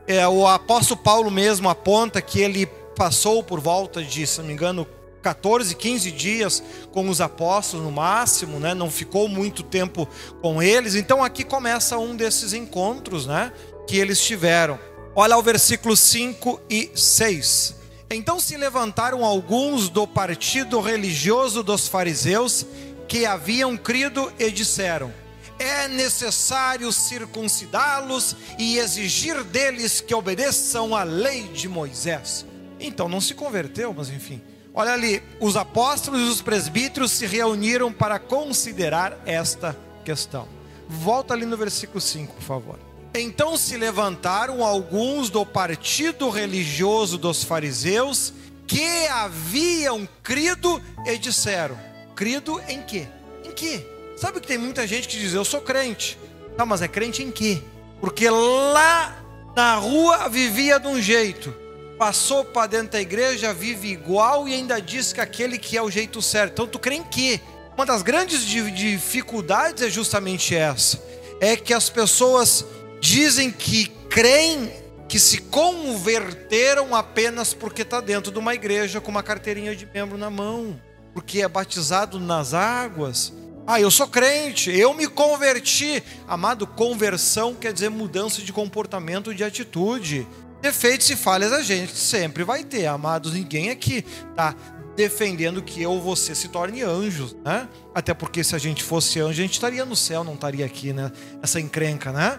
é, 0.06 0.28
o 0.28 0.46
apóstolo 0.46 1.00
Paulo 1.00 1.32
mesmo 1.32 1.70
aponta 1.70 2.22
que 2.22 2.42
ele 2.42 2.66
passou 2.94 3.42
por 3.42 3.62
volta 3.62 4.04
de, 4.04 4.28
se 4.28 4.40
não 4.40 4.48
me 4.48 4.52
engano, 4.52 4.86
14, 5.22 5.74
15 5.74 6.12
dias 6.12 6.62
com 6.92 7.08
os 7.08 7.22
apóstolos 7.22 7.86
no 7.86 7.92
máximo, 7.94 8.60
né? 8.60 8.74
Não 8.74 8.92
ficou 8.92 9.30
muito 9.30 9.64
tempo 9.64 10.10
com 10.42 10.62
eles. 10.62 10.94
Então 10.94 11.24
aqui 11.24 11.46
começa 11.46 11.98
um 11.98 12.18
desses 12.18 12.52
encontros, 12.52 13.26
né? 13.26 13.54
Que 13.88 13.98
eles 13.98 14.22
tiveram. 14.22 14.78
Olha 15.16 15.38
o 15.38 15.42
versículo 15.42 15.96
5 15.96 16.60
e 16.70 16.92
6. 16.94 17.80
Então 18.12 18.40
se 18.40 18.58
levantaram 18.58 19.24
alguns 19.24 19.88
do 19.88 20.08
partido 20.08 20.80
religioso 20.80 21.62
dos 21.62 21.88
fariseus 21.88 22.66
que 23.08 23.24
haviam 23.24 23.78
crido 23.78 24.34
e 24.40 24.50
disseram: 24.50 25.14
É 25.60 25.88
necessário 25.88 26.92
circuncidá-los 26.92 28.36
e 28.58 28.80
exigir 28.80 29.44
deles 29.44 30.02
que 30.02 30.16
obedeçam 30.16 30.96
à 30.96 31.04
lei 31.04 31.44
de 31.50 31.70
Moisés. 31.70 32.48
Então 32.80 33.08
não 33.08 33.22
se 33.22 33.36
converteu, 33.36 33.94
mas 33.94 34.10
enfim. 34.10 34.42
Olha 34.74 34.94
ali, 34.94 35.22
os 35.40 35.56
apóstolos 35.56 36.22
e 36.22 36.32
os 36.32 36.42
presbíteros 36.42 37.12
se 37.12 37.28
reuniram 37.28 37.94
para 37.94 38.18
considerar 38.18 39.20
esta 39.26 39.78
questão. 40.04 40.48
Volta 40.88 41.36
ali 41.36 41.46
no 41.46 41.58
versículo 41.58 42.02
5, 42.02 42.34
por 42.34 42.44
favor. 42.44 42.89
Então 43.14 43.58
se 43.58 43.76
levantaram 43.76 44.64
alguns 44.64 45.30
do 45.30 45.46
partido 45.46 46.30
religioso 46.30 47.18
dos 47.18 47.44
fariseus 47.44 48.34
que 48.68 49.08
haviam 49.08 50.08
crido 50.24 50.82
e 51.06 51.18
disseram: 51.18 51.78
Crido 52.16 52.62
em 52.68 52.82
quê? 52.82 53.08
Em 53.44 53.52
quê? 53.52 53.86
Sabe 54.16 54.40
que 54.40 54.48
tem 54.48 54.58
muita 54.58 54.86
gente 54.86 55.08
que 55.08 55.18
diz: 55.18 55.34
Eu 55.34 55.44
sou 55.44 55.62
crente. 55.62 56.20
Tá, 56.56 56.66
mas 56.66 56.82
é 56.82 56.88
crente 56.88 57.24
em 57.24 57.32
quê? 57.32 57.62
Porque 58.00 58.30
lá 58.30 59.24
na 59.56 59.76
rua 59.76 60.30
vivia 60.30 60.80
de 60.80 60.88
um 60.88 61.02
jeito, 61.02 61.54
passou 61.98 62.46
para 62.46 62.68
dentro 62.68 62.92
da 62.92 63.02
igreja, 63.02 63.54
vive 63.54 63.90
igual 63.90 64.48
e 64.48 64.54
ainda 64.54 64.80
diz 64.80 65.12
que 65.12 65.20
aquele 65.20 65.58
que 65.58 65.76
é 65.76 65.82
o 65.82 65.90
jeito 65.90 66.22
certo. 66.22 66.54
Então 66.54 66.68
tu 66.68 66.78
crê 66.78 66.96
em 66.96 67.04
quê? 67.04 67.42
Uma 67.76 67.86
das 67.86 68.02
grandes 68.02 68.46
dificuldades 68.46 69.82
é 69.82 69.90
justamente 69.90 70.56
essa: 70.56 71.02
é 71.42 71.56
que 71.56 71.74
as 71.74 71.90
pessoas 71.90 72.66
dizem 73.00 73.52
que 73.52 73.88
creem 74.10 74.72
que 75.08 75.20
se 75.20 75.40
converteram 75.40 76.94
apenas 76.94 77.54
porque 77.54 77.82
está 77.82 78.00
dentro 78.00 78.32
de 78.32 78.38
uma 78.38 78.54
igreja 78.54 79.02
com 79.02 79.10
uma 79.10 79.24
carteirinha 79.24 79.76
de 79.76 79.86
membro 79.86 80.18
na 80.18 80.30
mão, 80.30 80.80
porque 81.14 81.42
é 81.42 81.48
batizado 81.48 82.20
nas 82.20 82.54
águas. 82.54 83.34
Ah, 83.66 83.82
eu 83.82 83.90
sou 83.92 84.08
crente, 84.08 84.72
eu 84.72 84.94
me 84.94 85.08
converti. 85.08 86.04
Amado, 86.28 86.66
conversão 86.66 87.56
quer 87.56 87.74
dizer 87.74 87.90
mudança 87.90 88.42
de 88.42 88.54
comportamento, 88.54 89.34
de 89.34 89.44
atitude. 89.44 90.28
Defeitos 90.62 91.10
e 91.10 91.16
falhas 91.16 91.54
a 91.54 91.62
gente 91.62 91.96
sempre 91.96 92.44
vai 92.44 92.64
ter, 92.64 92.86
amados. 92.86 93.34
Ninguém 93.34 93.70
aqui 93.70 94.04
está 94.30 94.56
defendendo 95.00 95.62
que 95.62 95.82
eu 95.82 95.92
ou 95.92 96.02
você 96.02 96.36
se 96.36 96.50
torne 96.50 96.82
anjos, 96.82 97.34
né? 97.46 97.70
Até 97.96 98.14
porque 98.14 98.44
se 98.44 98.54
a 98.54 98.58
gente 98.58 98.84
fosse 98.84 99.20
anjo, 99.20 99.30
a 99.30 99.44
gente 99.44 99.54
estaria 99.54 99.86
no 99.86 99.96
céu, 99.96 100.26
não 100.26 100.34
estaria 100.34 100.66
aqui, 100.66 100.92
né? 100.92 101.10
Essa 101.42 101.58
encrenca, 101.60 102.12
né? 102.12 102.38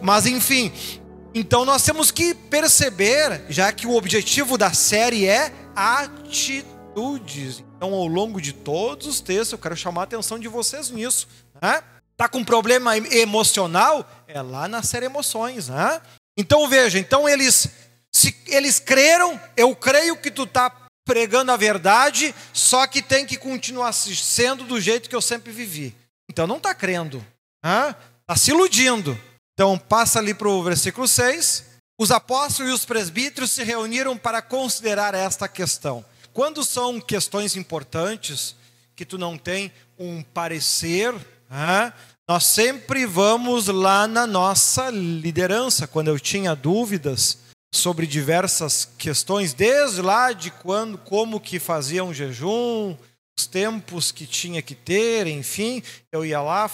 Mas 0.00 0.26
enfim, 0.26 0.72
então 1.34 1.64
nós 1.64 1.82
temos 1.82 2.10
que 2.10 2.34
perceber, 2.34 3.44
já 3.48 3.72
que 3.72 3.86
o 3.86 3.94
objetivo 3.94 4.56
da 4.56 4.72
série 4.72 5.26
é 5.26 5.52
atitudes. 5.74 7.62
Então, 7.76 7.92
ao 7.92 8.06
longo 8.06 8.40
de 8.40 8.52
todos 8.52 9.06
os 9.06 9.20
textos, 9.20 9.52
eu 9.52 9.58
quero 9.58 9.76
chamar 9.76 10.02
a 10.02 10.04
atenção 10.04 10.38
de 10.38 10.48
vocês 10.48 10.90
nisso. 10.90 11.28
Né? 11.60 11.82
Tá 12.16 12.28
com 12.28 12.42
problema 12.42 12.96
emocional? 12.96 14.08
É 14.26 14.40
lá 14.40 14.66
na 14.66 14.82
série 14.82 15.06
emoções, 15.06 15.68
né? 15.68 16.00
Então 16.38 16.66
veja, 16.68 16.98
então 16.98 17.28
eles 17.28 17.68
se 18.12 18.34
eles 18.46 18.78
creram, 18.78 19.38
eu 19.56 19.76
creio 19.76 20.16
que 20.16 20.30
tu 20.30 20.46
tá 20.46 20.74
pregando 21.04 21.52
a 21.52 21.56
verdade, 21.56 22.34
só 22.52 22.86
que 22.86 23.02
tem 23.02 23.26
que 23.26 23.36
continuar 23.36 23.92
sendo 23.92 24.64
do 24.64 24.80
jeito 24.80 25.08
que 25.08 25.14
eu 25.14 25.20
sempre 25.20 25.52
vivi. 25.52 25.94
Então 26.30 26.46
não 26.46 26.56
está 26.56 26.74
crendo, 26.74 27.24
está 27.62 28.36
se 28.36 28.50
iludindo. 28.50 29.18
Então, 29.58 29.78
passa 29.78 30.18
ali 30.18 30.34
para 30.34 30.50
o 30.50 30.62
versículo 30.62 31.08
6. 31.08 31.64
Os 31.98 32.10
apóstolos 32.10 32.70
e 32.70 32.74
os 32.74 32.84
presbíteros 32.84 33.50
se 33.52 33.64
reuniram 33.64 34.14
para 34.14 34.42
considerar 34.42 35.14
esta 35.14 35.48
questão. 35.48 36.04
Quando 36.30 36.62
são 36.62 37.00
questões 37.00 37.56
importantes, 37.56 38.54
que 38.94 39.06
tu 39.06 39.16
não 39.16 39.38
tem 39.38 39.72
um 39.98 40.22
parecer, 40.22 41.14
nós 42.28 42.44
sempre 42.44 43.06
vamos 43.06 43.68
lá 43.68 44.06
na 44.06 44.26
nossa 44.26 44.90
liderança. 44.90 45.86
Quando 45.86 46.08
eu 46.08 46.20
tinha 46.20 46.54
dúvidas 46.54 47.38
sobre 47.74 48.06
diversas 48.06 48.86
questões, 48.98 49.54
desde 49.54 50.02
lá 50.02 50.34
de 50.34 50.50
quando, 50.50 50.98
como 50.98 51.40
que 51.40 51.58
fazia 51.58 52.04
um 52.04 52.12
jejum, 52.12 52.94
os 53.38 53.46
tempos 53.46 54.12
que 54.12 54.26
tinha 54.26 54.60
que 54.60 54.74
ter, 54.74 55.26
enfim, 55.26 55.82
eu 56.12 56.26
ia 56.26 56.42
lá, 56.42 56.70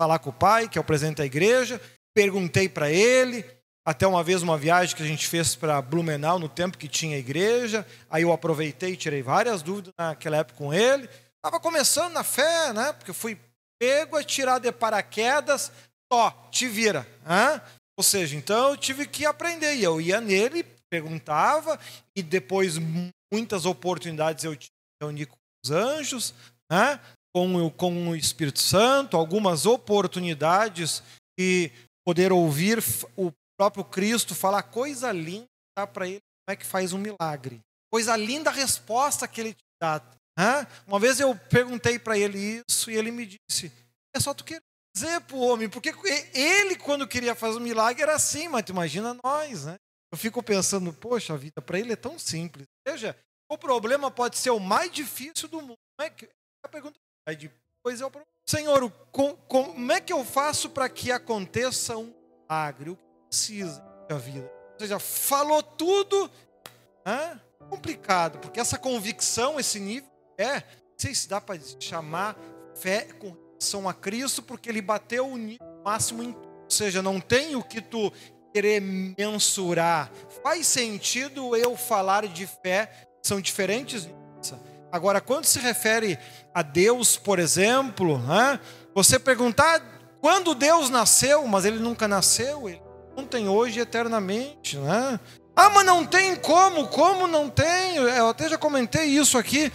falar 0.00 0.18
com 0.18 0.30
o 0.30 0.32
pai, 0.32 0.68
que 0.68 0.78
é 0.78 0.80
o 0.80 0.84
presidente 0.84 1.18
da 1.18 1.26
igreja, 1.26 1.80
perguntei 2.14 2.68
para 2.68 2.90
ele, 2.90 3.44
até 3.86 4.06
uma 4.06 4.22
vez 4.22 4.42
uma 4.42 4.56
viagem 4.56 4.96
que 4.96 5.02
a 5.02 5.06
gente 5.06 5.26
fez 5.26 5.54
para 5.54 5.80
Blumenau 5.82 6.38
no 6.38 6.48
tempo 6.48 6.78
que 6.78 6.88
tinha 6.88 7.18
igreja, 7.18 7.86
aí 8.08 8.22
eu 8.22 8.32
aproveitei 8.32 8.92
e 8.92 8.96
tirei 8.96 9.22
várias 9.22 9.62
dúvidas 9.62 9.92
naquela 9.98 10.38
época 10.38 10.56
com 10.56 10.72
ele. 10.72 11.08
Estava 11.36 11.60
começando 11.60 12.14
na 12.14 12.24
fé, 12.24 12.72
né? 12.72 12.92
Porque 12.94 13.12
fui 13.12 13.38
pego 13.78 14.16
a 14.16 14.24
tirar 14.24 14.58
de 14.58 14.72
paraquedas, 14.72 15.70
ó, 16.10 16.30
te 16.50 16.66
vira. 16.66 17.06
Hein? 17.28 17.60
Ou 17.98 18.02
seja, 18.02 18.34
então 18.36 18.70
eu 18.70 18.76
tive 18.76 19.06
que 19.06 19.26
aprender. 19.26 19.74
E 19.74 19.84
eu 19.84 20.00
ia 20.00 20.20
nele, 20.20 20.64
perguntava, 20.90 21.78
e 22.16 22.22
depois 22.22 22.78
muitas 23.30 23.66
oportunidades 23.66 24.44
eu 24.44 24.56
tive 24.56 24.72
reunir 25.02 25.26
com 25.26 25.36
os 25.62 25.70
anjos, 25.70 26.34
né? 26.70 26.98
Com, 27.34 27.70
com 27.70 28.10
o 28.10 28.16
Espírito 28.16 28.60
Santo, 28.60 29.16
algumas 29.16 29.66
oportunidades 29.66 31.02
e 31.38 31.70
poder 32.06 32.32
ouvir 32.32 32.82
o 33.16 33.32
próprio 33.58 33.84
Cristo 33.84 34.34
falar 34.34 34.62
coisa 34.62 35.10
linda 35.10 35.46
para 35.92 36.06
ele, 36.06 36.20
como 36.46 36.54
é 36.54 36.56
que 36.56 36.64
faz 36.64 36.92
um 36.92 36.98
milagre. 36.98 37.60
Coisa 37.92 38.16
linda 38.16 38.50
a 38.50 38.52
resposta 38.52 39.26
que 39.26 39.40
ele 39.40 39.54
te 39.54 39.64
dá. 39.80 40.02
Uma 40.86 40.98
vez 40.98 41.20
eu 41.20 41.34
perguntei 41.48 41.98
para 41.98 42.18
ele 42.18 42.62
isso 42.68 42.90
e 42.90 42.96
ele 42.96 43.10
me 43.10 43.26
disse: 43.26 43.72
é 44.14 44.20
só 44.20 44.34
tu 44.34 44.44
querer 44.44 44.62
dizer 44.94 45.20
para 45.22 45.36
o 45.36 45.40
homem, 45.40 45.68
porque 45.68 45.92
ele, 46.32 46.76
quando 46.76 47.06
queria 47.06 47.34
fazer 47.34 47.58
um 47.58 47.62
milagre, 47.62 48.02
era 48.02 48.14
assim, 48.14 48.48
mas 48.48 48.62
tu 48.62 48.70
imagina 48.70 49.18
nós, 49.24 49.64
né? 49.64 49.76
Eu 50.12 50.18
fico 50.18 50.40
pensando, 50.42 50.92
poxa, 50.92 51.34
a 51.34 51.36
vida 51.36 51.60
para 51.60 51.78
ele 51.78 51.92
é 51.92 51.96
tão 51.96 52.16
simples. 52.18 52.66
Veja, 52.86 53.16
o 53.50 53.58
problema 53.58 54.10
pode 54.10 54.38
ser 54.38 54.50
o 54.50 54.60
mais 54.60 54.90
difícil 54.92 55.48
do 55.48 55.60
mundo. 55.60 55.74
Não 55.98 56.06
é 56.06 56.10
que 56.10 56.28
a 56.64 56.68
pergunta 56.68 56.96
depois 57.26 58.00
é 58.00 58.06
o 58.06 58.10
problema. 58.10 58.26
Senhor, 58.46 58.90
como 59.48 59.92
é 59.92 60.00
que 60.00 60.12
eu 60.12 60.24
faço 60.24 60.68
para 60.70 60.88
que 60.88 61.10
aconteça 61.10 61.96
um 61.96 62.12
milagre? 62.42 62.90
O 62.90 62.96
que 62.96 63.02
precisa 63.28 63.80
da 64.08 64.18
vida? 64.18 64.50
Ou 64.74 64.80
seja, 64.80 64.98
falou 64.98 65.62
tudo, 65.62 66.30
é 67.06 67.38
complicado, 67.70 68.38
porque 68.38 68.60
essa 68.60 68.78
convicção, 68.78 69.58
esse 69.58 69.80
nível, 69.80 70.10
é, 70.36 70.56
não 70.56 70.98
sei 70.98 71.14
se 71.14 71.28
dá 71.28 71.40
para 71.40 71.58
chamar 71.80 72.36
fé 72.74 73.08
com 73.18 73.34
relação 73.54 73.88
a 73.88 73.94
Cristo, 73.94 74.42
porque 74.42 74.68
ele 74.68 74.82
bateu 74.82 75.26
o 75.26 75.38
nível 75.38 75.66
máximo 75.82 76.22
em 76.22 76.32
tudo. 76.32 76.48
Ou 76.64 76.70
seja, 76.70 77.02
não 77.02 77.20
tem 77.20 77.56
o 77.56 77.62
que 77.62 77.80
tu 77.80 78.12
querer 78.52 78.80
mensurar. 78.80 80.10
Faz 80.42 80.66
sentido 80.66 81.56
eu 81.56 81.76
falar 81.76 82.26
de 82.26 82.46
fé, 82.46 83.08
são 83.22 83.40
diferentes 83.40 84.08
Agora, 84.94 85.20
quando 85.20 85.44
se 85.44 85.58
refere 85.58 86.16
a 86.54 86.62
Deus, 86.62 87.16
por 87.16 87.40
exemplo, 87.40 88.16
né, 88.16 88.60
você 88.94 89.18
perguntar 89.18 89.82
quando 90.20 90.54
Deus 90.54 90.88
nasceu, 90.88 91.44
mas 91.48 91.64
ele 91.64 91.80
nunca 91.80 92.06
nasceu, 92.06 92.68
ele 92.68 92.80
ontem, 93.16 93.48
hoje 93.48 93.80
eternamente. 93.80 94.76
Né? 94.76 95.18
Ah, 95.56 95.68
mas 95.70 95.84
não 95.84 96.06
tem 96.06 96.36
como, 96.36 96.86
como 96.86 97.26
não 97.26 97.50
tem? 97.50 97.96
Eu 97.96 98.28
até 98.28 98.48
já 98.48 98.56
comentei 98.56 99.06
isso 99.06 99.36
aqui. 99.36 99.72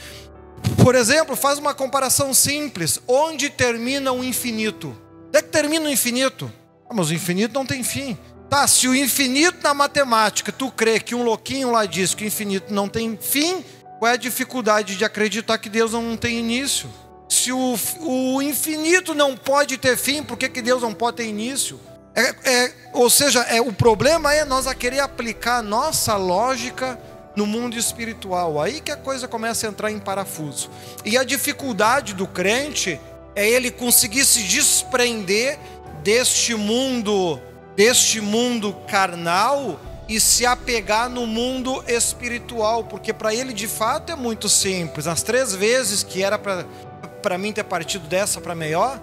Por 0.82 0.96
exemplo, 0.96 1.36
faz 1.36 1.60
uma 1.60 1.74
comparação 1.74 2.34
simples. 2.34 3.02
Onde 3.06 3.50
termina 3.50 4.14
o 4.14 4.24
infinito? 4.24 4.96
Onde 5.28 5.38
é 5.38 5.42
que 5.42 5.50
termina 5.50 5.90
o 5.90 5.92
infinito? 5.92 6.50
Ah, 6.90 6.94
mas 6.94 7.10
o 7.10 7.14
infinito 7.14 7.54
não 7.54 7.66
tem 7.66 7.84
fim. 7.84 8.18
Tá, 8.50 8.66
se 8.66 8.88
o 8.88 8.96
infinito 8.96 9.62
na 9.62 9.74
matemática, 9.74 10.50
tu 10.50 10.72
crê 10.72 10.98
que 10.98 11.14
um 11.14 11.24
louquinho 11.24 11.72
lá 11.72 11.86
diz 11.86 12.16
que 12.16 12.24
o 12.24 12.28
infinito 12.28 12.74
não 12.74 12.88
tem 12.88 13.18
fim, 13.22 13.66
qual 14.00 14.10
é 14.10 14.14
a 14.14 14.18
dificuldade 14.18 14.96
de 14.96 15.04
acreditar 15.04 15.58
que 15.58 15.68
Deus 15.68 15.92
não 15.92 16.16
tem 16.16 16.40
início? 16.40 16.90
Se 17.28 17.52
o, 17.52 17.76
o 18.00 18.42
infinito 18.42 19.14
não 19.14 19.36
pode 19.36 19.78
ter 19.78 19.98
fim, 19.98 20.24
por 20.24 20.38
que, 20.38 20.48
que 20.48 20.62
Deus 20.62 20.82
não 20.82 20.94
pode 20.94 21.18
ter 21.18 21.26
início? 21.26 21.78
É, 22.16 22.34
é, 22.50 22.74
ou 22.94 23.10
seja, 23.10 23.42
é, 23.42 23.60
o 23.60 23.74
problema 23.74 24.34
é 24.34 24.46
nós 24.46 24.68
a 24.68 24.74
querer 24.74 25.02
aplicar 25.02 25.58
a 25.58 25.62
nossa 25.62 26.16
lógica 26.16 26.98
no 27.36 27.46
mundo 27.46 27.78
espiritual. 27.78 28.62
Aí 28.62 28.80
que 28.80 28.90
a 28.90 28.96
coisa 28.96 29.28
começa 29.28 29.68
a 29.68 29.70
entrar 29.70 29.92
em 29.92 30.00
parafuso. 30.00 30.70
E 31.04 31.18
a 31.18 31.24
dificuldade 31.26 32.14
do 32.14 32.26
crente 32.26 33.00
é 33.36 33.48
ele 33.48 33.70
conseguir 33.70 34.24
se 34.24 34.44
desprender 34.44 35.60
deste 36.02 36.56
mundo, 36.56 37.38
deste 37.76 38.22
mundo 38.22 38.74
carnal 38.88 39.78
e 40.10 40.20
se 40.20 40.44
apegar 40.44 41.08
no 41.08 41.28
mundo 41.28 41.84
espiritual, 41.88 42.84
porque 42.84 43.14
para 43.14 43.34
ele 43.34 43.54
de 43.54 43.68
fato 43.68 44.12
é 44.12 44.16
muito 44.16 44.50
simples. 44.50 45.06
As 45.06 45.22
três 45.22 45.54
vezes 45.54 46.02
que 46.02 46.24
era 46.24 46.38
para 46.38 47.38
mim 47.38 47.54
ter 47.54 47.64
partido 47.64 48.08
dessa 48.08 48.42
para 48.42 48.56
melhor, 48.56 49.00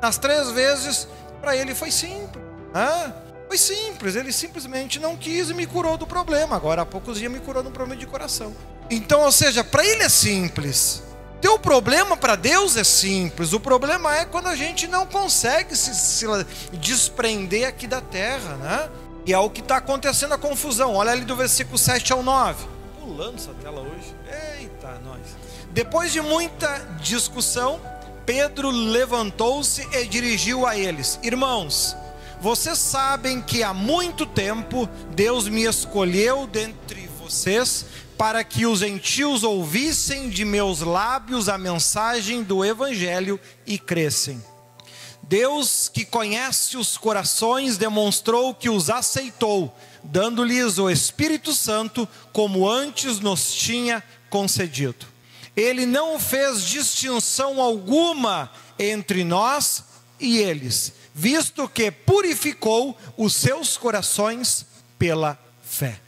nas 0.00 0.16
três 0.16 0.50
vezes 0.50 1.06
para 1.42 1.54
ele 1.54 1.74
foi 1.74 1.90
simples. 1.90 2.42
Foi 3.46 3.58
simples, 3.58 4.16
ele 4.16 4.32
simplesmente 4.32 4.98
não 4.98 5.16
quis 5.16 5.50
e 5.50 5.54
me 5.54 5.66
curou 5.66 5.98
do 5.98 6.06
problema. 6.06 6.56
Agora 6.56 6.82
há 6.82 6.86
poucos 6.86 7.18
dias 7.18 7.30
me 7.30 7.40
curou 7.40 7.62
de 7.62 7.68
um 7.68 7.72
problema 7.72 7.98
de 7.98 8.06
coração. 8.06 8.54
Então, 8.90 9.20
ou 9.20 9.32
seja, 9.32 9.62
para 9.62 9.84
ele 9.84 10.02
é 10.02 10.08
simples. 10.08 11.02
Teu 11.40 11.58
problema 11.58 12.16
para 12.16 12.34
Deus 12.34 12.76
é 12.76 12.84
simples. 12.84 13.52
O 13.52 13.60
problema 13.60 14.16
é 14.16 14.24
quando 14.24 14.48
a 14.48 14.56
gente 14.56 14.86
não 14.86 15.06
consegue 15.06 15.76
se, 15.76 15.94
se 15.94 16.26
desprender 16.72 17.68
aqui 17.68 17.86
da 17.86 18.00
terra, 18.00 18.56
né? 18.56 18.88
E 19.28 19.32
é 19.34 19.38
o 19.38 19.50
que 19.50 19.60
está 19.60 19.76
acontecendo 19.76 20.32
a 20.32 20.38
confusão. 20.38 20.94
Olha 20.94 21.12
ali 21.12 21.22
do 21.22 21.36
versículo 21.36 21.76
7 21.76 22.14
ao 22.14 22.22
9. 22.22 22.64
pulando 22.98 23.36
essa 23.36 23.52
tela 23.62 23.82
hoje. 23.82 24.16
Eita, 24.58 24.98
nós. 25.04 25.20
Depois 25.70 26.14
de 26.14 26.22
muita 26.22 26.78
discussão, 27.02 27.78
Pedro 28.24 28.70
levantou-se 28.70 29.86
e 29.92 30.06
dirigiu 30.06 30.66
a 30.66 30.78
eles: 30.78 31.20
Irmãos, 31.22 31.94
vocês 32.40 32.78
sabem 32.78 33.42
que 33.42 33.62
há 33.62 33.74
muito 33.74 34.24
tempo 34.24 34.88
Deus 35.14 35.46
me 35.46 35.64
escolheu 35.64 36.46
dentre 36.46 37.06
vocês 37.20 37.84
para 38.16 38.42
que 38.42 38.64
os 38.64 38.78
gentios 38.78 39.42
ouvissem 39.42 40.30
de 40.30 40.42
meus 40.42 40.80
lábios 40.80 41.50
a 41.50 41.58
mensagem 41.58 42.42
do 42.42 42.64
Evangelho 42.64 43.38
e 43.66 43.78
crescem. 43.78 44.42
Deus, 45.28 45.90
que 45.92 46.06
conhece 46.06 46.78
os 46.78 46.96
corações, 46.96 47.76
demonstrou 47.76 48.54
que 48.54 48.70
os 48.70 48.88
aceitou, 48.88 49.76
dando-lhes 50.02 50.78
o 50.78 50.88
Espírito 50.88 51.52
Santo, 51.52 52.08
como 52.32 52.66
antes 52.66 53.20
nos 53.20 53.52
tinha 53.52 54.02
concedido. 54.30 55.06
Ele 55.54 55.84
não 55.84 56.18
fez 56.18 56.62
distinção 56.62 57.60
alguma 57.60 58.50
entre 58.78 59.22
nós 59.22 59.84
e 60.18 60.38
eles, 60.38 60.94
visto 61.14 61.68
que 61.68 61.90
purificou 61.90 62.96
os 63.16 63.34
seus 63.34 63.76
corações 63.76 64.64
pela 64.98 65.38
fé. 65.62 66.00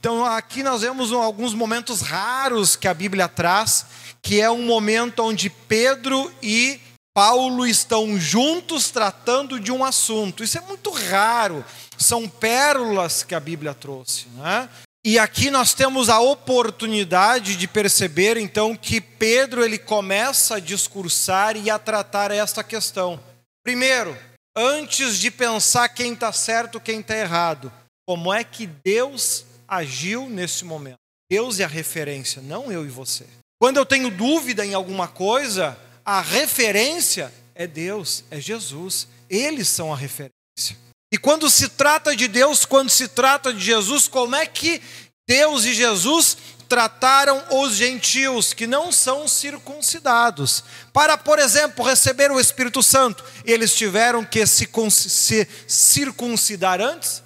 Então 0.00 0.24
aqui 0.24 0.64
nós 0.64 0.80
vemos 0.80 1.12
alguns 1.12 1.54
momentos 1.54 2.00
raros 2.00 2.74
que 2.74 2.88
a 2.88 2.94
Bíblia 2.94 3.28
traz, 3.28 3.86
que 4.20 4.40
é 4.40 4.50
um 4.50 4.66
momento 4.66 5.22
onde 5.22 5.48
Pedro 5.48 6.32
e 6.42 6.80
Paulo 7.14 7.64
estão 7.64 8.18
juntos 8.18 8.90
tratando 8.90 9.60
de 9.60 9.70
um 9.70 9.84
assunto. 9.84 10.42
Isso 10.42 10.58
é 10.58 10.60
muito 10.62 10.90
raro. 10.90 11.64
São 11.96 12.28
pérolas 12.28 13.22
que 13.22 13.36
a 13.36 13.40
Bíblia 13.40 13.72
trouxe, 13.72 14.26
né? 14.30 14.68
E 15.06 15.18
aqui 15.18 15.50
nós 15.50 15.74
temos 15.74 16.08
a 16.08 16.18
oportunidade 16.18 17.56
de 17.56 17.68
perceber 17.68 18.36
então 18.36 18.74
que 18.74 19.00
Pedro 19.00 19.62
ele 19.62 19.78
começa 19.78 20.56
a 20.56 20.60
discursar 20.60 21.56
e 21.56 21.70
a 21.70 21.78
tratar 21.78 22.32
esta 22.32 22.64
questão. 22.64 23.20
Primeiro, 23.62 24.16
antes 24.56 25.18
de 25.18 25.30
pensar 25.30 25.90
quem 25.90 26.14
está 26.14 26.32
certo, 26.32 26.80
quem 26.80 27.00
está 27.00 27.16
errado, 27.16 27.70
como 28.08 28.32
é 28.32 28.42
que 28.42 28.66
Deus 28.66 29.44
agiu 29.68 30.28
nesse 30.28 30.64
momento. 30.64 30.98
Deus 31.30 31.60
é 31.60 31.64
a 31.64 31.68
referência, 31.68 32.42
não 32.42 32.72
eu 32.72 32.84
e 32.84 32.88
você. 32.88 33.26
Quando 33.60 33.76
eu 33.76 33.86
tenho 33.86 34.10
dúvida 34.10 34.64
em 34.64 34.74
alguma 34.74 35.06
coisa, 35.06 35.78
a 36.04 36.20
referência 36.20 37.32
é 37.54 37.66
Deus, 37.66 38.24
é 38.30 38.40
Jesus. 38.40 39.08
Eles 39.28 39.68
são 39.68 39.92
a 39.92 39.96
referência. 39.96 40.76
E 41.12 41.16
quando 41.16 41.48
se 41.48 41.68
trata 41.68 42.14
de 42.14 42.28
Deus, 42.28 42.64
quando 42.64 42.90
se 42.90 43.08
trata 43.08 43.52
de 43.52 43.64
Jesus, 43.64 44.08
como 44.08 44.34
é 44.34 44.46
que 44.46 44.82
Deus 45.28 45.64
e 45.64 45.72
Jesus 45.72 46.36
trataram 46.68 47.42
os 47.50 47.74
gentios 47.74 48.52
que 48.52 48.66
não 48.66 48.90
são 48.90 49.28
circuncidados? 49.28 50.64
Para, 50.92 51.16
por 51.16 51.38
exemplo, 51.38 51.84
receber 51.84 52.30
o 52.30 52.40
Espírito 52.40 52.82
Santo, 52.82 53.24
eles 53.44 53.74
tiveram 53.74 54.24
que 54.24 54.44
se, 54.46 54.68
se 54.90 55.48
circuncidar 55.66 56.80
antes? 56.80 57.22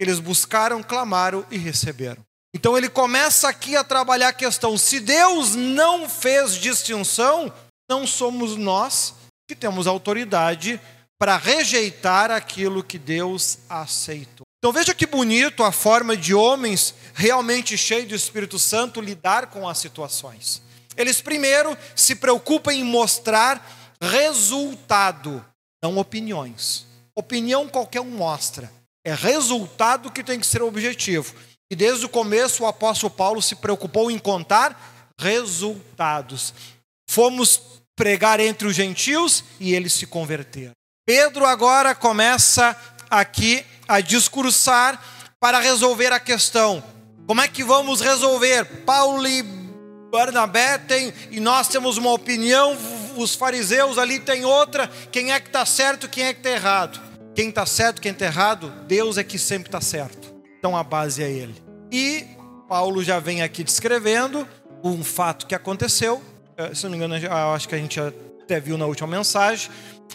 Eles 0.00 0.20
buscaram, 0.20 0.82
clamaram 0.82 1.44
e 1.50 1.58
receberam. 1.58 2.22
Então 2.54 2.78
ele 2.78 2.88
começa 2.88 3.48
aqui 3.48 3.76
a 3.76 3.84
trabalhar 3.84 4.28
a 4.28 4.32
questão: 4.32 4.78
se 4.78 5.00
Deus 5.00 5.54
não 5.54 6.08
fez 6.08 6.54
distinção, 6.54 7.52
não 7.88 8.06
somos 8.06 8.56
nós 8.56 9.14
que 9.48 9.56
temos 9.56 9.86
autoridade 9.86 10.80
para 11.18 11.36
rejeitar 11.36 12.30
aquilo 12.30 12.84
que 12.84 12.98
Deus 12.98 13.58
aceitou. 13.68 14.46
Então 14.58 14.72
veja 14.72 14.94
que 14.94 15.06
bonito 15.06 15.62
a 15.62 15.72
forma 15.72 16.16
de 16.16 16.34
homens 16.34 16.94
realmente 17.14 17.78
cheios 17.78 18.08
do 18.08 18.14
Espírito 18.14 18.58
Santo 18.58 19.00
lidar 19.00 19.46
com 19.46 19.68
as 19.68 19.78
situações. 19.78 20.60
Eles 20.96 21.20
primeiro 21.20 21.76
se 21.94 22.16
preocupam 22.16 22.72
em 22.72 22.84
mostrar 22.84 23.96
resultado, 24.00 25.44
não 25.82 25.96
opiniões. 25.96 26.86
Opinião 27.14 27.68
qualquer 27.68 28.00
um 28.00 28.10
mostra. 28.10 28.70
É 29.04 29.14
resultado 29.14 30.10
que 30.10 30.24
tem 30.24 30.38
que 30.38 30.46
ser 30.46 30.60
o 30.60 30.68
objetivo. 30.68 31.34
E 31.70 31.76
desde 31.76 32.04
o 32.04 32.08
começo 32.08 32.64
o 32.64 32.66
apóstolo 32.66 33.12
Paulo 33.12 33.40
se 33.40 33.56
preocupou 33.56 34.10
em 34.10 34.18
contar 34.18 35.14
resultados. 35.18 36.52
Fomos 37.08 37.77
pregar 37.98 38.38
entre 38.38 38.68
os 38.68 38.76
gentios 38.76 39.42
e 39.58 39.74
eles 39.74 39.92
se 39.92 40.06
converteram. 40.06 40.70
Pedro 41.04 41.44
agora 41.44 41.96
começa 41.96 42.76
aqui 43.10 43.64
a 43.88 44.00
discursar 44.00 45.02
para 45.40 45.58
resolver 45.58 46.12
a 46.12 46.20
questão. 46.20 46.82
Como 47.26 47.40
é 47.40 47.48
que 47.48 47.64
vamos 47.64 48.00
resolver? 48.00 48.64
Paulo 48.86 49.26
e 49.26 49.42
Barnabé 50.12 50.78
têm, 50.78 51.12
e 51.30 51.40
nós 51.40 51.66
temos 51.66 51.96
uma 51.98 52.12
opinião, 52.12 52.76
os 53.16 53.34
fariseus 53.34 53.98
ali 53.98 54.20
têm 54.20 54.44
outra. 54.44 54.88
Quem 55.10 55.32
é 55.32 55.40
que 55.40 55.48
está 55.48 55.66
certo, 55.66 56.08
quem 56.08 56.24
é 56.24 56.32
que 56.32 56.40
está 56.40 56.50
errado? 56.50 57.00
Quem 57.34 57.48
está 57.48 57.66
certo, 57.66 58.00
quem 58.00 58.12
está 58.12 58.26
errado, 58.26 58.72
Deus 58.86 59.18
é 59.18 59.24
que 59.24 59.38
sempre 59.38 59.68
está 59.68 59.80
certo. 59.80 60.34
Então 60.58 60.76
a 60.76 60.84
base 60.84 61.22
é 61.22 61.30
Ele. 61.30 61.54
E 61.90 62.24
Paulo 62.68 63.02
já 63.02 63.18
vem 63.18 63.42
aqui 63.42 63.64
descrevendo 63.64 64.46
um 64.84 65.02
fato 65.02 65.46
que 65.46 65.54
aconteceu. 65.54 66.22
Eh, 66.58 66.74
se 66.74 66.82
não 66.82 66.90
me 66.90 66.96
engano, 66.96 67.14
acho 67.54 67.68
que 67.68 67.74
a 67.76 67.78
gente 67.78 68.00
até 68.00 68.58
viu 68.58 68.76
na 68.76 68.84
última 68.84 69.06
mensagem, 69.06 69.70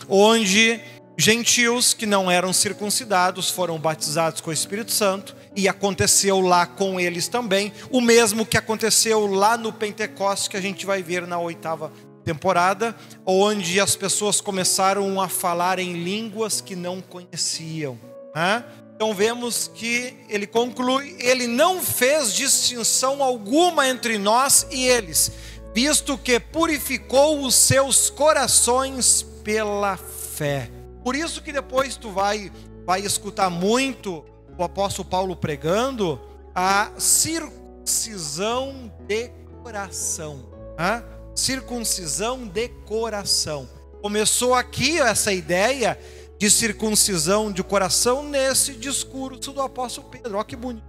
onde 0.10 0.78
gentios 1.18 1.94
que 1.94 2.06
não 2.06 2.30
eram 2.30 2.52
circuncidados 2.52 3.50
foram 3.50 3.80
batizados 3.80 4.42
com 4.42 4.50
o 4.50 4.54
Espírito 4.54 4.92
Santo 4.92 5.34
e 5.56 5.70
aconteceu 5.70 6.42
lá 6.42 6.66
com 6.66 7.00
eles 7.00 7.30
também 7.30 7.72
o 7.90 8.02
mesmo 8.02 8.46
que 8.46 8.58
aconteceu 8.58 9.26
lá 9.28 9.56
no 9.56 9.72
Pentecostes 9.72 10.50
que 10.50 10.58
a 10.58 10.62
gente 10.62 10.86
vai 10.86 11.02
ver 11.02 11.26
na 11.26 11.40
oitava 11.40 11.94
temporada, 12.26 12.94
onde 13.26 13.80
as 13.80 13.96
pessoas 13.96 14.42
começaram 14.42 15.22
a 15.22 15.30
falar 15.30 15.80
em 15.80 15.94
línguas 15.94 16.60
que 16.60 16.76
não 16.76 17.00
conheciam. 17.00 17.98
Né? 18.36 18.66
Então 18.96 19.14
vemos 19.14 19.72
que 19.74 20.14
ele 20.30 20.48
conclui: 20.48 21.16
ele 21.20 21.48
não 21.48 21.82
fez 21.82 22.34
distinção 22.34 23.24
alguma 23.24 23.88
entre 23.88 24.18
nós 24.18 24.68
e 24.72 24.86
eles, 24.86 25.32
visto 25.74 26.18
que 26.18 26.40
purificou 26.40 27.44
os 27.44 27.56
seus 27.56 28.10
corações 28.10 29.24
pela 29.44 29.98
fé. 29.98 30.70
Por 31.04 31.16
isso 31.16 31.42
que 31.42 31.52
depois 31.52 31.96
tu 31.96 32.12
vai 32.12 32.52
vai 32.86 33.02
escutar 33.02 33.50
muito 33.50 34.26
o 34.58 34.64
apóstolo 34.64 35.08
Paulo 35.08 35.36
pregando 35.36 36.20
a 36.54 36.92
circuncisão 36.98 38.92
de 39.08 39.30
coração. 39.62 40.50
Né? 40.78 41.04
circuncisão 41.36 42.48
de 42.48 42.70
coração. 42.86 43.68
Começou 44.02 44.54
aqui 44.54 45.00
essa 45.00 45.32
ideia 45.32 45.98
de 46.38 46.50
circuncisão 46.50 47.52
de 47.52 47.64
coração 47.64 48.24
nesse 48.24 48.74
discurso 48.74 49.52
do 49.52 49.62
apóstolo 49.62 50.08
Pedro. 50.10 50.36
Olha 50.36 50.44
que 50.44 50.56
bonito. 50.56 50.84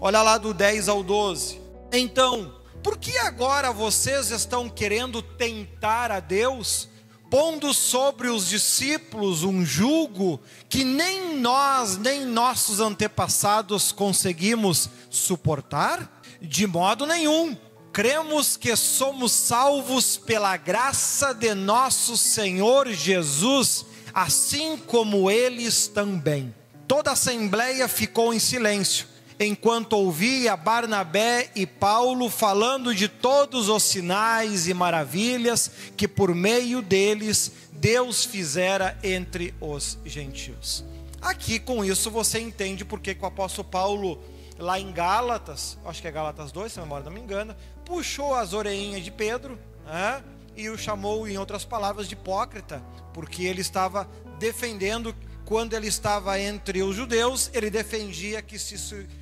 Olha 0.00 0.22
lá 0.22 0.36
do 0.36 0.52
10 0.52 0.88
ao 0.88 1.02
12. 1.02 1.60
Então, 1.92 2.55
por 2.86 2.98
que 2.98 3.18
agora 3.18 3.72
vocês 3.72 4.30
estão 4.30 4.68
querendo 4.68 5.20
tentar 5.20 6.12
a 6.12 6.20
Deus, 6.20 6.88
pondo 7.28 7.74
sobre 7.74 8.28
os 8.28 8.48
discípulos 8.48 9.42
um 9.42 9.66
jugo 9.66 10.40
que 10.68 10.84
nem 10.84 11.36
nós, 11.36 11.96
nem 11.96 12.24
nossos 12.24 12.78
antepassados 12.78 13.90
conseguimos 13.90 14.88
suportar? 15.10 16.22
De 16.40 16.64
modo 16.64 17.06
nenhum 17.06 17.56
cremos 17.92 18.56
que 18.56 18.76
somos 18.76 19.32
salvos 19.32 20.16
pela 20.16 20.56
graça 20.56 21.34
de 21.34 21.54
nosso 21.54 22.16
Senhor 22.16 22.86
Jesus, 22.92 23.84
assim 24.14 24.76
como 24.76 25.28
eles 25.28 25.88
também. 25.88 26.54
Toda 26.86 27.10
a 27.10 27.14
assembleia 27.14 27.88
ficou 27.88 28.32
em 28.32 28.38
silêncio, 28.38 29.08
enquanto 29.38 29.94
ouvia 29.94 30.56
Barnabé 30.56 31.50
e 31.54 31.66
Paulo 31.66 32.30
falando 32.30 32.94
de 32.94 33.08
todos 33.08 33.68
os 33.68 33.82
sinais 33.82 34.66
e 34.66 34.74
maravilhas 34.74 35.70
que 35.96 36.08
por 36.08 36.34
meio 36.34 36.80
deles 36.80 37.52
Deus 37.72 38.24
fizera 38.24 38.98
entre 39.02 39.54
os 39.60 39.98
gentios. 40.04 40.84
Aqui 41.20 41.58
com 41.58 41.84
isso 41.84 42.10
você 42.10 42.40
entende 42.40 42.84
porque 42.84 43.14
que 43.14 43.22
o 43.22 43.26
apóstolo 43.26 43.68
Paulo 43.68 44.22
lá 44.58 44.80
em 44.80 44.90
Gálatas, 44.92 45.78
acho 45.84 46.00
que 46.00 46.08
é 46.08 46.10
Gálatas 46.10 46.50
2, 46.52 46.72
se 46.72 46.78
a 46.78 46.82
memória 46.82 47.04
não 47.04 47.12
me 47.12 47.20
engana, 47.20 47.56
puxou 47.84 48.34
as 48.34 48.52
orelhinhas 48.52 49.04
de 49.04 49.10
Pedro 49.10 49.58
né, 49.84 50.22
e 50.56 50.68
o 50.70 50.78
chamou, 50.78 51.28
em 51.28 51.36
outras 51.36 51.64
palavras, 51.64 52.08
de 52.08 52.14
hipócrita, 52.14 52.82
porque 53.12 53.44
ele 53.44 53.60
estava 53.60 54.08
defendendo, 54.38 55.14
quando 55.46 55.74
ele 55.74 55.86
estava 55.86 56.38
entre 56.40 56.82
os 56.82 56.96
judeus, 56.96 57.48
ele 57.54 57.70
defendia 57.70 58.42
que 58.42 58.58
se 58.58 58.76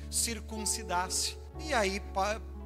circuncidasse. 0.09 1.37
E 1.59 1.71
aí 1.71 2.01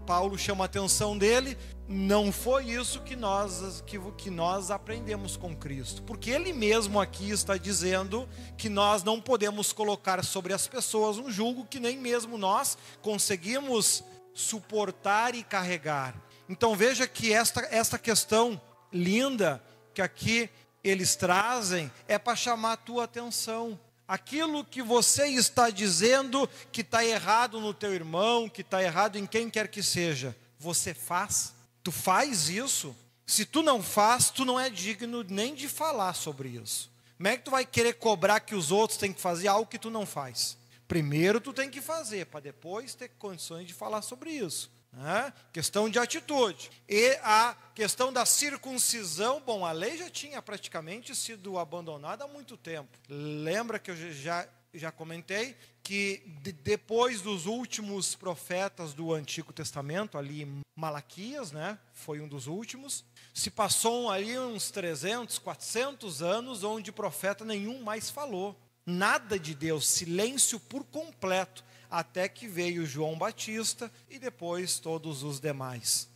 Paulo 0.08 0.38
chama 0.38 0.64
a 0.64 0.66
atenção 0.66 1.18
dele, 1.18 1.58
não 1.86 2.32
foi 2.32 2.72
isso 2.72 3.02
que 3.02 3.18
nós, 3.18 3.84
que, 3.86 4.00
que 4.14 4.30
nós 4.30 4.72
aprendemos 4.72 5.36
com 5.36 5.54
Cristo. 5.54 6.02
Porque 6.04 6.30
ele 6.30 6.54
mesmo 6.54 7.02
aqui 7.02 7.32
está 7.32 7.58
dizendo 7.58 8.30
que 8.58 8.70
nós 8.70 9.04
não 9.04 9.20
podemos 9.20 9.74
colocar 9.74 10.24
sobre 10.24 10.54
as 10.54 10.66
pessoas 10.66 11.18
um 11.18 11.30
julgo 11.30 11.66
que 11.66 11.82
nem 11.82 11.98
mesmo 11.98 12.38
nós 12.38 12.78
conseguimos 13.02 14.06
suportar 14.34 15.36
e 15.36 15.44
carregar. 15.44 16.16
Então 16.48 16.78
veja 16.78 17.06
que 17.06 17.34
esta, 17.34 17.68
esta 17.70 18.00
questão 18.00 18.60
linda 18.92 19.62
que 19.94 20.02
aqui 20.02 20.50
eles 20.84 21.16
trazem 21.16 21.92
é 22.08 22.18
para 22.18 22.36
chamar 22.36 22.74
a 22.74 22.78
tua 22.78 23.04
atenção. 23.04 23.80
Aquilo 24.08 24.66
que 24.66 24.82
você 24.82 25.28
está 25.28 25.70
dizendo 25.70 26.50
que 26.72 26.82
está 26.82 27.06
errado 27.06 27.60
no 27.60 27.74
teu 27.74 27.94
irmão, 27.94 28.50
que 28.50 28.62
está 28.62 28.82
errado 28.82 29.18
em 29.18 29.26
quem 29.26 29.50
quer 29.50 29.68
que 29.68 29.84
seja, 29.84 30.36
você 30.58 30.94
faz? 30.94 31.54
Tu 31.84 31.92
faz 31.92 32.50
isso? 32.50 32.96
Se 33.26 33.46
tu 33.46 33.62
não 33.62 33.84
faz, 33.84 34.32
tu 34.32 34.44
não 34.44 34.60
é 34.60 34.70
digno 34.70 35.24
nem 35.24 35.54
de 35.54 35.70
falar 35.70 36.14
sobre 36.14 36.50
isso. 36.50 36.90
Como 37.18 37.28
é 37.28 37.38
que 37.38 37.44
tu 37.44 37.52
vai 37.52 37.66
querer 37.66 37.94
cobrar 37.94 38.40
que 38.40 38.56
os 38.56 38.72
outros 38.72 38.98
têm 38.98 39.14
que 39.14 39.22
fazer 39.22 39.48
algo 39.48 39.70
que 39.70 39.78
tu 39.78 39.90
não 39.90 40.06
faz? 40.06 40.58
Primeiro 40.88 41.40
tu 41.40 41.54
tem 41.54 41.70
que 41.70 41.82
fazer, 41.82 42.26
para 42.26 42.40
depois 42.40 42.96
ter 42.96 43.10
condições 43.20 43.68
de 43.68 43.74
falar 43.76 44.02
sobre 44.02 44.32
isso. 44.32 44.72
Né? 44.92 45.32
Questão 45.54 45.90
de 45.90 46.00
atitude. 46.00 46.72
E 46.88 47.18
a 47.22 47.56
questão 47.76 48.12
da 48.12 48.26
circuncisão, 48.26 49.42
bom, 49.46 49.66
a 49.66 49.72
lei 49.72 49.98
já 49.98 50.10
tinha 50.10 50.42
praticamente 50.42 51.16
sido 51.16 51.58
abandonada 51.58 52.26
há 52.26 52.28
muito 52.28 52.58
tempo. 52.58 52.90
Lembra 53.08 53.80
que 53.80 53.92
eu 53.92 54.14
já, 54.14 54.48
já 54.74 54.92
comentei 54.92 55.56
que 55.84 56.22
de, 56.42 56.52
depois 56.52 57.22
dos 57.22 57.46
últimos 57.46 58.16
profetas 58.16 58.94
do 58.94 59.14
Antigo 59.14 59.54
Testamento, 59.54 60.18
ali 60.18 60.48
Malaquias, 60.76 61.52
né, 61.52 61.78
foi 61.94 62.22
um 62.22 62.28
dos 62.28 62.48
últimos, 62.48 63.04
se 63.34 63.50
passou 63.50 64.10
ali 64.10 64.38
uns 64.38 64.72
300, 64.72 65.40
400 65.40 66.22
anos 66.22 66.64
onde 66.64 66.92
profeta 66.92 67.44
nenhum 67.44 67.82
mais 67.82 68.10
falou. 68.10 68.60
Nada 68.86 69.38
de 69.38 69.54
Deus, 69.54 69.88
silêncio 69.88 70.60
por 70.60 70.84
completo 70.84 71.64
até 71.90 72.30
que 72.30 72.48
veio 72.48 72.86
João 72.86 73.18
Batista 73.18 73.92
e 74.10 74.20
depois 74.20 74.80
todos 74.80 75.24
os 75.24 75.40
demais. 75.40 76.08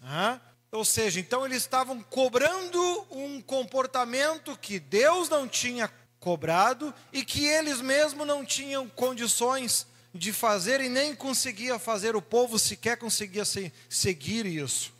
Ou 0.71 0.83
seja, 0.83 1.19
então 1.19 1.45
eles 1.45 1.57
estavam 1.57 2.01
cobrando 2.01 3.05
um 3.11 3.41
comportamento 3.41 4.57
que 4.57 4.79
Deus 4.79 5.29
não 5.29 5.47
tinha 5.47 5.91
cobrado 6.19 6.93
e 7.11 7.23
que 7.23 7.45
eles 7.45 7.81
mesmos 7.81 8.25
não 8.25 8.45
tinham 8.45 8.87
condições 8.87 9.85
de 10.13 10.31
fazer 10.31 10.79
e 10.79 10.89
nem 10.89 11.15
conseguia 11.15 11.79
fazer, 11.79 12.15
o 12.15 12.21
povo 12.21 12.59
sequer 12.59 12.97
conseguia 12.97 13.43
seguir 13.89 14.45
isso. 14.45 14.93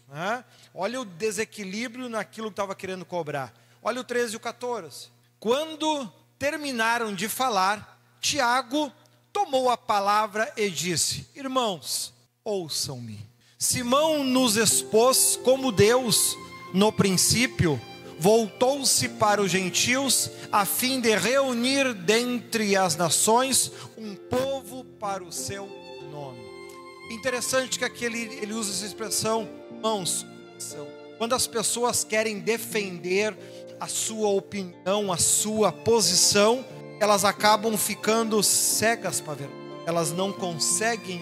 Olha 0.74 1.02
o 1.02 1.06
desequilíbrio 1.06 2.10
naquilo 2.10 2.48
que 2.48 2.54
estava 2.54 2.76
querendo 2.76 3.06
cobrar. 3.06 3.54
Olha 3.82 4.02
o 4.02 4.04
13 4.04 4.34
e 4.34 4.38
o 4.38 4.40
14. 4.40 5.10
Quando 5.40 6.12
terminaram 6.40 7.14
de 7.14 7.30
falar, 7.30 8.00
Tiago 8.20 8.92
tomou 9.34 9.70
a 9.70 9.76
palavra 9.76 10.54
e 10.56 10.70
disse: 10.70 11.28
Irmãos, 11.36 12.14
ouçam-me. 12.46 13.20
Simão 13.58 14.24
nos 14.24 14.56
expôs 14.56 15.40
como 15.44 15.72
Deus, 15.72 16.38
no 16.74 16.92
princípio, 16.92 17.82
voltou-se 18.20 19.10
para 19.10 19.42
os 19.42 19.50
gentios, 19.52 20.30
a 20.52 20.66
fim 20.66 21.00
de 21.00 21.16
reunir 21.16 21.94
dentre 21.94 22.76
as 22.76 22.96
nações 22.96 23.72
um 23.98 24.16
povo 24.16 24.84
para 25.00 25.24
o 25.24 25.32
seu 25.32 25.68
nome. 26.12 26.40
Interessante 27.10 27.80
que 27.80 27.86
aqui 27.86 28.06
ele, 28.06 28.38
ele 28.42 28.54
usa 28.54 28.72
essa 28.72 28.86
expressão, 28.86 29.50
irmãos, 29.72 30.26
quando 31.18 31.34
as 31.34 31.48
pessoas 31.48 32.04
querem 32.04 32.40
defender 32.40 33.36
a 33.80 33.88
sua 33.88 34.30
opinião, 34.30 35.12
a 35.12 35.18
sua 35.18 35.72
posição, 35.72 36.66
elas 37.04 37.26
acabam 37.26 37.76
ficando 37.76 38.42
cegas 38.42 39.20
para 39.20 39.34
ver. 39.34 39.50
Elas 39.86 40.14
não 40.14 40.32
conseguem, 40.32 41.20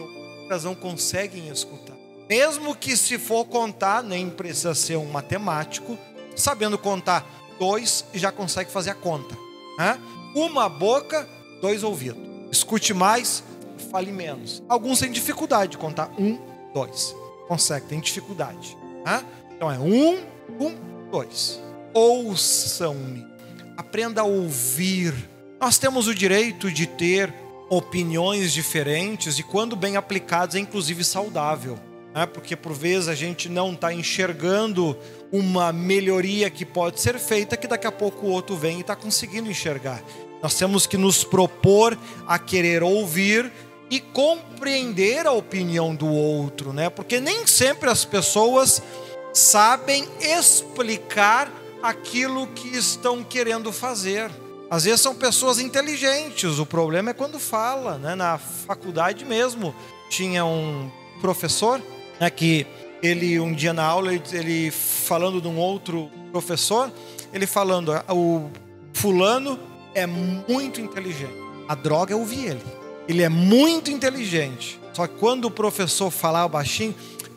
elas 0.48 0.64
não 0.64 0.76
conseguem 0.76 1.50
escutar. 1.50 1.96
Mesmo 2.30 2.76
que 2.76 2.96
se 2.96 3.18
for 3.18 3.46
contar, 3.46 4.04
nem 4.04 4.30
precisa 4.30 4.76
ser 4.76 4.98
um 4.98 5.10
matemático, 5.10 5.98
sabendo 6.36 6.78
contar 6.78 7.26
dois, 7.58 8.06
já 8.14 8.32
consegue 8.32 8.70
fazer 8.72 8.92
a 8.92 8.96
conta. 8.96 9.36
Né? 9.80 10.00
Uma 10.36 10.70
boca, 10.70 11.28
dois 11.60 11.84
ouvidos. 11.84 12.22
Escute 12.52 12.94
mais, 12.94 13.44
fale 13.90 14.12
menos. 14.12 14.62
Alguns 14.70 15.00
têm 15.00 15.12
dificuldade 15.12 15.72
de 15.72 15.78
contar 15.80 16.12
um, 16.20 16.40
dois. 16.76 17.16
Consegue, 17.48 17.88
tem 17.88 18.00
dificuldade. 18.00 18.78
Né? 19.04 19.26
Então 19.56 19.72
é 19.72 19.80
um, 19.80 20.24
um, 20.60 21.10
dois. 21.10 21.60
Ouçam-me. 21.92 23.26
Aprenda 23.76 24.22
a 24.22 24.26
ouvir 24.26 25.31
nós 25.62 25.78
temos 25.78 26.08
o 26.08 26.16
direito 26.16 26.72
de 26.72 26.88
ter 26.88 27.32
opiniões 27.70 28.52
diferentes 28.52 29.38
e, 29.38 29.44
quando 29.44 29.76
bem 29.76 29.96
aplicados, 29.96 30.56
é 30.56 30.60
inclusive 30.60 31.04
saudável. 31.04 31.78
Né? 32.16 32.26
Porque 32.26 32.56
por 32.56 32.74
vezes 32.74 33.08
a 33.08 33.14
gente 33.14 33.48
não 33.48 33.74
está 33.74 33.94
enxergando 33.94 34.98
uma 35.32 35.72
melhoria 35.72 36.50
que 36.50 36.66
pode 36.66 37.00
ser 37.00 37.20
feita, 37.20 37.56
que 37.56 37.68
daqui 37.68 37.86
a 37.86 37.92
pouco 37.92 38.26
o 38.26 38.30
outro 38.32 38.56
vem 38.56 38.80
e 38.80 38.82
está 38.82 38.96
conseguindo 38.96 39.52
enxergar. 39.52 40.02
Nós 40.42 40.56
temos 40.56 40.88
que 40.88 40.98
nos 40.98 41.24
propor 41.24 41.96
a 42.28 42.40
querer 42.40 42.82
ouvir 42.82 43.52
e 43.88 44.00
compreender 44.00 45.28
a 45.28 45.32
opinião 45.32 45.94
do 45.94 46.08
outro, 46.08 46.74
né? 46.74 46.90
Porque 46.90 47.20
nem 47.20 47.46
sempre 47.46 47.88
as 47.88 48.04
pessoas 48.04 48.82
sabem 49.32 50.08
explicar 50.20 51.52
aquilo 51.84 52.48
que 52.48 52.76
estão 52.76 53.24
querendo 53.24 53.72
fazer. 53.72 54.32
Às 54.72 54.86
vezes 54.86 55.02
são 55.02 55.14
pessoas 55.14 55.60
inteligentes, 55.60 56.58
o 56.58 56.66
problema 56.66 57.10
é 57.10 57.14
quando 57.14 57.38
fala, 57.38 57.98
né? 57.98 58.16
Na 58.16 58.38
faculdade 58.38 59.26
mesmo 59.26 59.76
tinha 60.10 60.46
um 60.46 60.90
professor, 61.20 61.82
né, 62.18 62.30
que 62.30 62.66
ele 63.04 63.38
um 63.38 63.52
dia 63.54 63.74
na 63.74 63.84
aula 63.84 64.14
ele 64.14 64.72
falando 64.72 65.42
de 65.42 65.48
um 65.50 65.58
outro 65.58 66.10
professor, 66.32 66.90
ele 67.34 67.46
falando, 67.46 67.92
o 68.08 68.50
fulano 68.94 69.60
é 69.94 70.08
muito 70.08 70.80
inteligente. 70.80 71.36
A 71.68 71.76
droga 71.76 72.14
é 72.14 72.16
ouvir 72.16 72.52
ele. 72.52 72.64
Ele 73.10 73.24
é 73.24 73.30
muito 73.30 73.92
inteligente. 73.92 74.80
Só 74.94 75.06
que 75.06 75.16
quando 75.16 75.46
o 75.46 75.52
professor 75.52 76.10
falar 76.10 76.48
baixinho, 76.48 76.96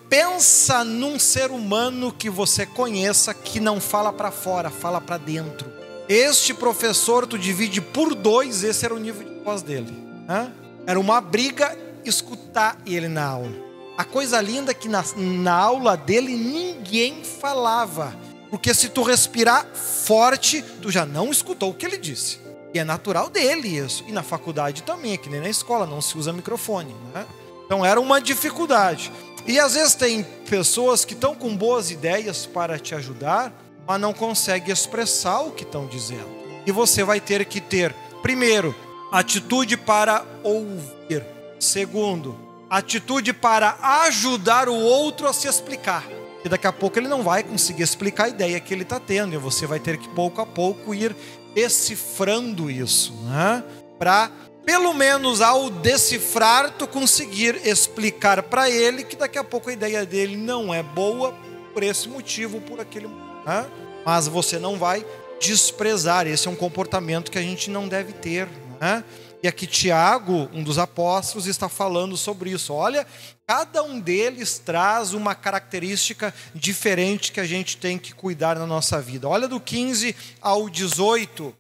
pensa 0.09 0.85
num 0.85 1.19
ser 1.19 1.51
humano 1.51 2.13
que 2.13 2.31
você 2.31 2.65
conheça 2.65 3.35
que 3.35 3.59
não 3.59 3.81
fala 3.81 4.13
para 4.13 4.31
fora, 4.31 4.71
fala 4.71 5.01
para 5.01 5.19
dentro. 5.19 5.74
Este 6.09 6.53
professor 6.53 7.27
tu 7.27 7.39
divide 7.39 7.81
por 7.81 8.15
dois, 8.15 8.63
esse 8.63 8.85
era 8.85 8.95
o 8.95 8.99
nível 8.99 9.27
de 9.27 9.45
voz 9.45 9.63
dele. 9.63 9.93
Né? 10.29 10.53
Era 10.87 11.01
uma 11.01 11.21
briga 11.21 11.77
escutar 12.05 12.79
ele 12.85 13.09
na 13.09 13.25
aula. 13.25 13.53
A 13.97 14.05
coisa 14.05 14.41
linda 14.41 14.73
é 14.73 14.75
que 14.75 14.89
na, 14.89 15.05
na 15.17 15.55
aula 15.55 15.97
dele 15.97 16.37
ninguém 16.37 17.23
falava. 17.25 18.15
Porque 18.51 18.75
se 18.75 18.89
tu 18.89 19.03
respirar 19.03 19.67
forte, 19.75 20.63
tu 20.83 20.91
já 20.91 21.07
não 21.07 21.31
escutou 21.31 21.71
o 21.71 21.75
que 21.75 21.87
ele 21.87 21.97
disse. 21.97 22.39
E 22.73 22.79
é 22.79 22.85
natural 22.85 23.31
dele 23.31 23.69
isso. 23.69 24.05
E 24.07 24.13
na 24.13 24.23
faculdade 24.23 24.83
também, 24.83 25.13
é 25.13 25.17
que 25.17 25.31
nem 25.31 25.41
na 25.41 25.49
escola, 25.49 25.87
não 25.87 26.03
se 26.03 26.19
usa 26.19 26.33
microfone. 26.33 26.95
Né? 27.15 27.25
Então 27.65 27.85
era 27.85 28.01
uma 28.01 28.21
dificuldade. 28.21 29.11
E 29.47 29.59
às 29.59 29.75
vezes 29.75 29.95
tem 29.95 30.25
pessoas 30.49 31.05
que 31.05 31.15
estão 31.15 31.35
com 31.35 31.57
boas 31.57 31.91
ideias 31.91 32.47
para 32.47 32.79
te 32.79 32.95
ajudar, 32.95 33.53
mas 33.87 34.01
não 34.01 34.13
consegue 34.13 34.73
expressar 34.73 35.41
o 35.41 35.51
que 35.51 35.63
estão 35.63 35.87
dizendo. 35.87 36.29
E 36.67 36.73
você 36.73 37.05
vai 37.05 37.21
ter 37.21 37.45
que 37.45 37.61
ter, 37.61 37.95
primeiro, 38.23 38.75
atitude 39.13 39.77
para 39.77 40.25
ouvir. 40.43 41.25
Segundo, 41.61 42.37
atitude 42.69 43.33
para 43.33 43.77
ajudar 44.05 44.69
o 44.69 44.75
outro 44.75 45.29
a 45.29 45.33
se 45.33 45.47
explicar. 45.47 46.05
E 46.45 46.49
daqui 46.49 46.67
a 46.67 46.73
pouco 46.73 46.99
ele 46.99 47.09
não 47.09 47.23
vai 47.23 47.43
conseguir 47.43 47.83
explicar 47.83 48.25
a 48.25 48.29
ideia 48.29 48.61
que 48.61 48.73
ele 48.73 48.83
está 48.83 48.99
tendo. 48.99 49.35
E 49.35 49.39
você 49.39 49.67
vai 49.67 49.79
ter 49.79 49.97
que, 49.99 50.09
pouco 50.09 50.41
a 50.41 50.47
pouco, 50.47 50.95
ir 50.95 51.15
decifrando 51.55 52.71
isso. 52.71 53.15
Né? 53.25 53.63
Para, 53.99 54.31
pelo 54.65 54.93
menos 54.93 55.41
ao 55.41 55.71
decifrar, 55.71 56.71
tu 56.73 56.87
conseguir 56.87 57.61
explicar 57.67 58.43
para 58.43 58.69
ele 58.69 59.05
que 59.05 59.17
daqui 59.17 59.39
a 59.39 59.45
pouco 59.45 59.71
a 59.71 59.73
ideia 59.73 60.05
dele 60.05 60.37
não 60.37 60.73
é 60.73 60.83
boa 60.83 61.35
por 61.73 61.83
esse 61.83 62.09
motivo, 62.09 62.61
por 62.61 62.81
aquele 62.81 63.07
motivo 63.07 63.34
né? 63.47 63.67
mas 64.05 64.29
você 64.29 64.59
não 64.59 64.77
vai 64.77 65.05
desprezar. 65.41 66.27
Esse 66.27 66.49
é 66.49 66.51
um 66.51 66.57
comportamento 66.57 67.31
que 67.31 67.39
a 67.39 67.43
gente 67.43 67.71
não 67.71 67.89
deve 67.89 68.13
ter. 68.13 68.49
Né? 68.81 69.05
E 69.43 69.49
aqui 69.49 69.67
Tiago, 69.67 70.49
um 70.53 70.63
dos 70.63 70.79
apóstolos, 70.79 71.47
está 71.47 71.69
falando 71.69 72.17
sobre 72.17 72.51
isso. 72.51 72.73
Olha, 72.73 73.07
cada 73.47 73.83
um 73.83 74.01
deles 74.01 74.59
traz 74.59 75.13
uma 75.13 75.35
característica 75.35 76.33
diferente 76.55 77.31
que 77.31 77.41
a 77.41 77.47
gente 77.47 77.77
tem 77.77 77.99
que 77.99 78.15
cuidar 78.15 78.59
na 78.59 78.67
nossa 78.67 79.01
vida. 79.03 79.29
Olha 79.29 79.47
do 79.47 79.61
15 79.61 80.17
ao 80.41 80.71
18. 80.71 81.55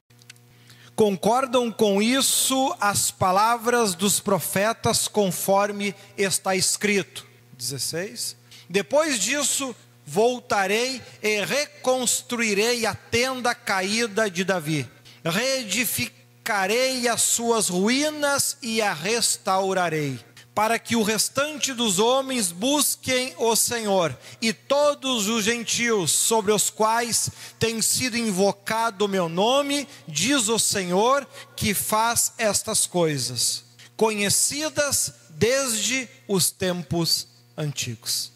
Concordam 0.96 1.72
com 1.72 2.00
isso 2.00 2.74
as 2.80 3.10
palavras 3.10 3.94
dos 3.94 4.20
profetas 4.20 5.08
conforme 5.08 5.94
está 6.16 6.54
escrito. 6.54 7.26
16. 7.58 8.36
Depois 8.70 9.18
disso, 9.18 9.74
voltarei 10.06 11.00
e 11.22 11.44
reconstruirei 11.44 12.86
a 12.86 12.94
tenda 12.94 13.54
caída 13.54 14.30
de 14.30 14.44
Davi, 14.44 14.88
reedificarei 15.24 17.08
as 17.08 17.22
suas 17.22 17.68
ruínas 17.68 18.56
e 18.60 18.82
a 18.82 18.92
restaurarei, 18.92 20.20
para 20.54 20.78
que 20.78 20.94
o 20.94 21.02
restante 21.02 21.72
dos 21.72 21.98
homens 21.98 22.52
busquem 22.52 23.34
o 23.38 23.56
Senhor, 23.56 24.16
e 24.40 24.52
todos 24.52 25.26
os 25.26 25.44
gentios 25.44 26.12
sobre 26.12 26.52
os 26.52 26.70
quais 26.70 27.30
tem 27.58 27.80
sido 27.80 28.16
invocado 28.16 29.06
o 29.06 29.08
meu 29.08 29.28
nome, 29.28 29.88
diz 30.06 30.48
o 30.48 30.58
Senhor, 30.58 31.26
que 31.56 31.72
faz 31.72 32.32
estas 32.38 32.86
coisas, 32.86 33.64
conhecidas 33.96 35.14
desde 35.30 36.08
os 36.28 36.50
tempos 36.50 37.26
antigos. 37.56 38.33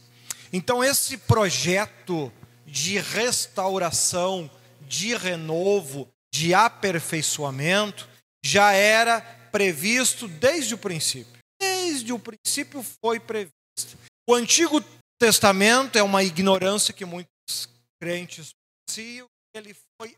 Então, 0.52 0.82
esse 0.82 1.16
projeto 1.16 2.32
de 2.66 2.98
restauração, 2.98 4.50
de 4.82 5.14
renovo, 5.16 6.08
de 6.32 6.54
aperfeiçoamento, 6.54 8.08
já 8.44 8.72
era 8.72 9.20
previsto 9.50 10.28
desde 10.28 10.74
o 10.74 10.78
princípio 10.78 11.38
desde 11.58 12.12
o 12.12 12.18
princípio 12.18 12.82
foi 13.02 13.18
previsto. 13.18 13.98
O 14.28 14.34
Antigo 14.34 14.82
Testamento 15.18 15.96
é 15.96 16.02
uma 16.02 16.22
ignorância 16.22 16.94
que 16.94 17.04
muitos 17.04 17.68
crentes 18.00 18.50
conheciam, 18.86 19.26
ele 19.54 19.74
foi, 20.00 20.16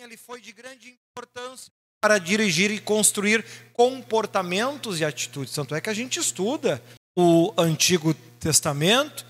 ele 0.00 0.16
foi 0.16 0.40
de 0.40 0.52
grande 0.52 0.96
importância 1.12 1.70
para 2.02 2.18
dirigir 2.18 2.70
e 2.70 2.80
construir 2.80 3.44
comportamentos 3.72 5.00
e 5.00 5.04
atitudes. 5.04 5.54
Tanto 5.54 5.74
é 5.74 5.80
que 5.80 5.90
a 5.90 5.94
gente 5.94 6.18
estuda 6.18 6.82
o 7.16 7.52
Antigo 7.56 8.14
Testamento, 8.40 9.26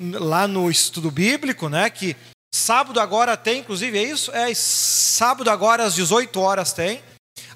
lá 0.00 0.46
no 0.48 0.70
estudo 0.70 1.10
bíblico, 1.10 1.68
né, 1.68 1.88
que 1.90 2.16
sábado 2.54 3.00
agora 3.00 3.36
tem, 3.36 3.60
inclusive 3.60 3.98
é 3.98 4.02
isso? 4.02 4.32
É, 4.32 4.52
sábado 4.54 5.50
agora 5.50 5.84
às 5.84 5.94
18 5.94 6.40
horas 6.40 6.72
tem 6.72 7.02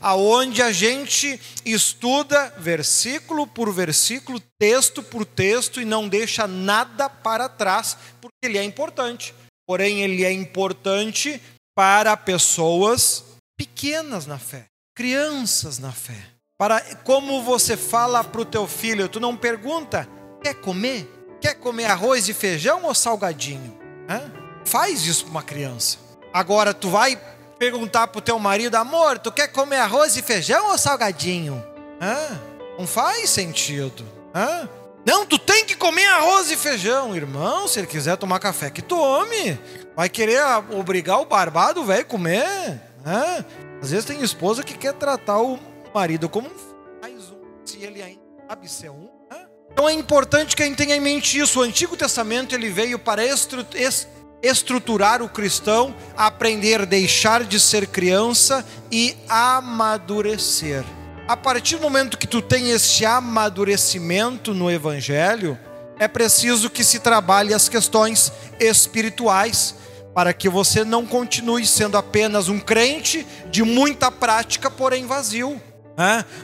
aonde 0.00 0.62
a 0.62 0.72
gente 0.72 1.38
estuda 1.64 2.54
versículo 2.58 3.46
por 3.46 3.72
versículo, 3.72 4.40
texto 4.58 5.02
por 5.02 5.26
texto 5.26 5.80
e 5.80 5.84
não 5.84 6.08
deixa 6.08 6.46
nada 6.46 7.08
para 7.08 7.48
trás, 7.48 7.96
porque 8.20 8.36
ele 8.42 8.58
é 8.58 8.64
importante. 8.64 9.34
Porém, 9.66 10.00
ele 10.00 10.24
é 10.24 10.32
importante 10.32 11.40
para 11.76 12.16
pessoas 12.16 13.24
pequenas 13.56 14.26
na 14.26 14.38
fé, 14.38 14.64
crianças 14.96 15.78
na 15.78 15.92
fé. 15.92 16.16
Para 16.58 16.80
como 16.96 17.42
você 17.42 17.76
fala 17.76 18.24
para 18.24 18.40
o 18.40 18.44
teu 18.44 18.66
filho, 18.66 19.08
tu 19.08 19.20
não 19.20 19.36
pergunta, 19.36 20.08
quer 20.42 20.54
comer? 20.54 21.08
Quer 21.40 21.54
comer 21.54 21.86
arroz 21.86 22.28
e 22.28 22.34
feijão 22.34 22.84
ou 22.84 22.94
salgadinho? 22.94 23.76
Hã? 24.08 24.30
Faz 24.64 25.06
isso 25.06 25.24
para 25.24 25.30
uma 25.30 25.42
criança. 25.42 25.98
Agora 26.32 26.74
tu 26.74 26.90
vai 26.90 27.20
perguntar 27.58 28.08
pro 28.08 28.20
teu 28.20 28.38
marido, 28.38 28.74
amor, 28.76 29.18
tu 29.18 29.32
quer 29.32 29.48
comer 29.48 29.76
arroz 29.76 30.16
e 30.16 30.22
feijão 30.22 30.70
ou 30.70 30.78
salgadinho? 30.78 31.64
Hã? 32.00 32.38
Não 32.78 32.86
faz 32.86 33.30
sentido. 33.30 34.04
Hã? 34.34 34.68
Não, 35.04 35.24
tu 35.24 35.38
tem 35.38 35.64
que 35.64 35.74
comer 35.74 36.06
arroz 36.06 36.50
e 36.50 36.56
feijão, 36.56 37.16
irmão. 37.16 37.66
Se 37.66 37.80
ele 37.80 37.86
quiser 37.86 38.16
tomar 38.16 38.38
café, 38.38 38.70
que 38.70 38.82
tome. 38.82 39.58
Vai 39.96 40.08
querer 40.08 40.42
obrigar 40.72 41.20
o 41.20 41.24
barbado 41.24 41.84
velho 41.84 42.02
a 42.02 42.04
comer? 42.04 42.80
Hã? 43.04 43.44
Às 43.82 43.90
vezes 43.90 44.04
tem 44.04 44.20
esposa 44.22 44.62
que 44.62 44.76
quer 44.76 44.92
tratar 44.92 45.40
o 45.40 45.58
marido 45.94 46.28
como 46.28 46.50
mais 47.00 47.30
um, 47.30 47.40
se 47.64 47.82
ele 47.82 48.02
ainda 48.02 48.20
sabe 48.46 48.68
ser 48.68 48.90
um. 48.90 49.19
Então 49.72 49.88
é 49.88 49.92
importante 49.92 50.54
que 50.54 50.62
a 50.62 50.66
gente 50.66 50.76
tenha 50.76 50.96
em 50.96 51.00
mente 51.00 51.38
isso. 51.38 51.60
O 51.60 51.62
Antigo 51.62 51.96
Testamento 51.96 52.54
ele 52.54 52.68
veio 52.68 52.98
para 52.98 53.22
estruturar 54.42 55.22
o 55.22 55.28
cristão 55.28 55.94
aprender 56.16 56.82
a 56.82 56.84
deixar 56.84 57.44
de 57.44 57.58
ser 57.58 57.86
criança 57.86 58.66
e 58.90 59.16
amadurecer. 59.28 60.84
A 61.28 61.36
partir 61.36 61.76
do 61.76 61.82
momento 61.82 62.18
que 62.18 62.26
tu 62.26 62.42
tem 62.42 62.70
este 62.70 63.04
amadurecimento 63.04 64.52
no 64.52 64.70
evangelho, 64.70 65.58
é 65.98 66.08
preciso 66.08 66.68
que 66.68 66.82
se 66.82 66.98
trabalhe 66.98 67.54
as 67.54 67.68
questões 67.68 68.32
espirituais 68.58 69.76
para 70.14 70.32
que 70.32 70.48
você 70.48 70.84
não 70.84 71.06
continue 71.06 71.64
sendo 71.66 71.96
apenas 71.96 72.48
um 72.48 72.58
crente 72.58 73.26
de 73.50 73.62
muita 73.62 74.10
prática, 74.10 74.70
porém 74.70 75.06
vazio. 75.06 75.60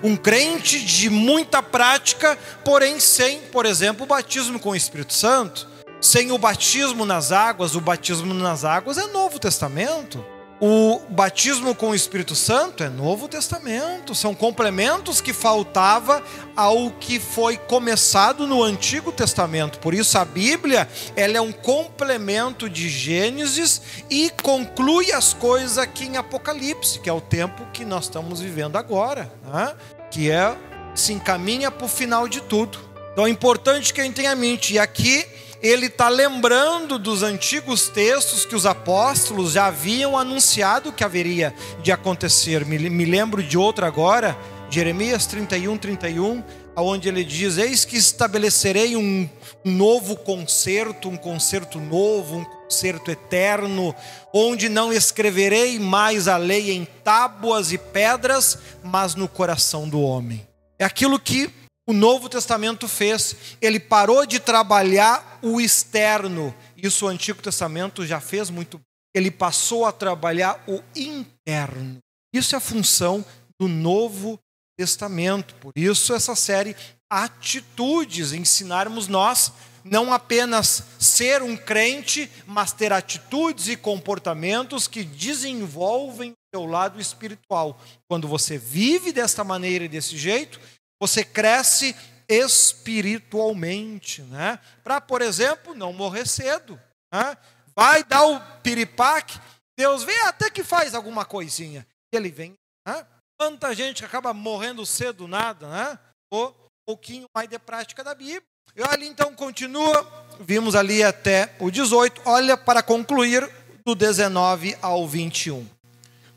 Um 0.03 0.17
crente 0.17 0.85
de 0.85 1.09
muita 1.09 1.63
prática, 1.63 2.39
porém 2.65 3.01
sem, 3.01 3.41
por 3.53 3.65
exemplo, 3.65 4.05
o 4.05 4.07
batismo 4.07 4.59
com 4.59 4.71
o 4.71 4.77
Espírito 4.77 5.15
Santo 5.15 5.77
sem 6.01 6.31
o 6.31 6.39
batismo 6.39 7.05
nas 7.05 7.33
águas, 7.33 7.75
o 7.75 7.81
batismo 7.81 8.33
nas 8.35 8.65
águas 8.65 8.99
é 8.99 9.07
Novo 9.09 9.39
Testamento. 9.39 10.25
O 10.59 11.01
batismo 11.11 11.75
com 11.75 11.90
o 11.90 11.95
Espírito 11.95 12.35
Santo 12.35 12.83
é 12.83 12.88
Novo 12.88 13.29
Testamento, 13.29 14.14
são 14.14 14.35
complementos 14.35 15.21
que 15.21 15.35
faltava 15.35 16.23
ao 16.57 16.90
que 16.92 17.21
foi 17.21 17.59
começado 17.59 18.47
no 18.47 18.62
Antigo 18.62 19.12
Testamento. 19.12 19.79
Por 19.79 19.92
isso 19.92 20.16
a 20.16 20.25
Bíblia, 20.25 20.88
ela 21.14 21.37
é 21.37 21.40
um 21.42 21.53
complemento 21.53 22.71
de 22.71 22.88
Gênesis 22.88 23.83
e 24.09 24.31
conclui 24.42 25.12
as 25.12 25.35
coisas 25.35 25.77
aqui 25.77 26.07
em 26.07 26.16
Apocalipse, 26.16 27.01
que 27.01 27.11
é 27.11 27.12
o 27.12 27.21
tempo 27.21 27.66
que 27.71 27.85
nós 27.85 28.05
estamos 28.05 28.40
vivendo 28.40 28.77
agora, 28.77 29.31
né? 29.45 29.75
que 30.11 30.31
é 30.31 30.57
se 30.95 31.12
encaminha 31.12 31.71
para 31.71 31.85
o 31.85 31.88
final 31.88 32.27
de 32.27 32.40
tudo. 32.40 32.79
Então 33.12 33.27
é 33.27 33.31
importante 33.31 33.92
que 33.92 34.01
a 34.01 34.05
gente 34.05 34.14
tenha 34.14 34.33
em 34.33 34.37
mente. 34.37 34.73
E 34.73 34.79
aqui 34.79 35.27
ele 35.62 35.87
está 35.87 36.09
lembrando 36.09 36.99
dos 36.99 37.23
antigos 37.23 37.88
textos 37.88 38.45
que 38.45 38.55
os 38.55 38.66
apóstolos 38.66 39.53
já 39.53 39.66
haviam 39.66 40.16
anunciado 40.16 40.92
que 40.92 41.05
haveria 41.05 41.55
de 41.83 41.90
acontecer. 41.90 42.64
Me, 42.64 42.79
me 42.79 43.05
lembro 43.05 43.42
de 43.42 43.57
outro 43.57 43.85
agora, 43.85 44.37
Jeremias 44.71 45.27
31, 45.27 45.79
31, 45.79 46.42
onde 46.77 47.09
ele 47.09 47.25
diz: 47.25 47.57
Eis 47.57 47.85
que 47.85 47.97
estabelecerei 47.97 48.97
um, 48.97 49.29
um 49.64 49.73
novo 49.73 50.16
concerto, 50.16 51.09
um 51.09 51.16
concerto 51.16 51.81
novo, 51.81 52.38
um 52.38 52.45
concerto 52.45 53.11
eterno, 53.11 53.95
onde 54.33 54.69
não 54.69 54.92
escreverei 54.92 55.79
mais 55.79 56.29
a 56.29 56.37
lei 56.37 56.73
em 56.73 56.87
tábuas 57.03 57.73
e 57.73 57.79
pedras, 57.79 58.59
mas 58.83 59.14
no 59.14 59.29
coração 59.29 59.88
do 59.88 60.01
homem. 60.01 60.47
É 60.79 60.85
aquilo 60.85 61.19
que 61.19 61.51
o 61.87 61.92
Novo 61.92 62.29
Testamento 62.29 62.88
fez. 62.88 63.37
Ele 63.61 63.79
parou 63.79 64.27
de 64.27 64.40
trabalhar 64.40 65.38
o 65.40 65.61
externo. 65.61 66.55
Isso 66.77 67.07
o 67.07 67.09
Antigo 67.09 67.40
Testamento 67.40 68.05
já 68.05 68.20
fez 68.20 68.51
muito. 68.51 68.81
Ele 69.14 69.31
passou 69.31 69.87
a 69.87 69.92
trabalhar 69.92 70.62
o 70.66 70.83
interno. 70.94 71.99
Isso 72.35 72.55
é 72.55 72.59
a 72.59 72.61
função 72.61 73.25
do 73.59 73.68
Novo 73.68 74.38
Testamento. 74.77 75.55
Por 75.55 75.72
isso, 75.77 76.12
essa 76.12 76.35
série 76.35 76.77
Atitudes, 77.09 78.33
ensinarmos 78.33 79.07
nós 79.07 79.53
não 79.85 80.12
apenas 80.12 80.83
ser 80.99 81.40
um 81.42 81.57
crente, 81.57 82.29
mas 82.44 82.72
ter 82.72 82.92
atitudes 82.92 83.68
e 83.68 83.77
comportamentos 83.77 84.88
que 84.88 85.05
desenvolvem 85.05 86.33
o 86.33 86.35
seu 86.53 86.66
lado 86.66 87.01
espiritual. 87.01 87.81
Quando 88.09 88.27
você 88.27 88.59
vive 88.59 89.12
desta 89.12 89.44
maneira 89.44 89.85
e 89.85 89.88
desse 89.88 90.16
jeito, 90.16 90.61
você 91.01 91.25
cresce 91.25 91.95
espiritualmente, 92.29 94.23
né? 94.23 94.59
Para, 94.83 95.01
por 95.01 95.23
exemplo, 95.23 95.75
não 95.75 95.93
morrer 95.93 96.27
cedo. 96.27 96.81
Né? 97.13 97.37
Vai 97.75 98.03
dar 98.03 98.25
o 98.25 98.41
piripaque, 98.63 99.39
Deus 99.79 100.03
vem 100.03 100.19
até 100.21 100.51
que 100.51 100.65
faz 100.65 100.95
alguma 100.95 101.25
coisinha. 101.25 101.87
Ele 102.13 102.31
vem. 102.31 102.55
Né? 102.87 103.07
Quanta 103.39 103.75
gente 103.75 104.05
acaba 104.05 104.33
morrendo 104.33 104.87
cedo, 104.87 105.29
nada, 105.29 105.69
né? 105.69 105.99
Ou 106.33 106.49
um 106.49 106.55
pouquinho 106.87 107.27
mais 107.35 107.49
de 107.49 107.59
prática 107.59 108.03
da 108.03 108.15
Bíblia. 108.15 108.43
E 108.75 108.83
olha, 108.83 109.05
então 109.05 109.35
continua. 109.35 110.27
Vimos 110.41 110.75
ali 110.75 111.03
até 111.03 111.55
o 111.61 111.71
18. 111.71 112.23
Olha 112.25 112.57
para 112.57 112.83
concluir 112.83 113.49
do 113.85 113.95
19 113.95 114.77
ao 114.81 115.07
21. 115.07 115.69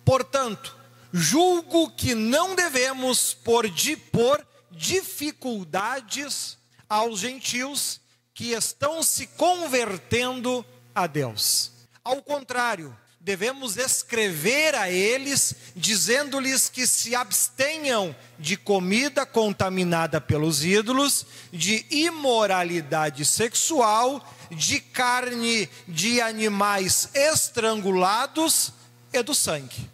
Portanto, 0.04 0.76
julgo 1.14 1.90
que 1.92 2.14
não 2.14 2.56
devemos 2.56 3.34
por, 3.34 3.70
de, 3.70 3.96
por 3.96 4.46
dificuldades 4.72 6.58
aos 6.88 7.20
gentios 7.20 8.02
que 8.34 8.52
estão 8.52 9.04
se 9.04 9.28
convertendo 9.28 10.66
a 10.96 11.06
Deus. 11.08 11.72
Ao 12.04 12.22
contrário, 12.22 12.96
devemos 13.20 13.78
escrever 13.78 14.74
a 14.76 14.90
eles, 14.90 15.54
dizendo-lhes 15.76 16.70
que 16.70 16.88
se 16.88 17.14
abstenham 17.14 18.16
de 18.40 18.56
comida 18.56 19.26
contaminada 19.26 20.22
pelos 20.22 20.64
ídolos, 20.64 21.26
de 21.52 21.86
imoralidade 21.92 23.26
sexual, 23.26 24.26
de 24.50 24.80
carne 24.80 25.70
de 25.88 26.22
animais 26.22 27.10
estrangulados 27.14 28.72
e 29.12 29.22
do 29.22 29.36
sangue. 29.36 29.90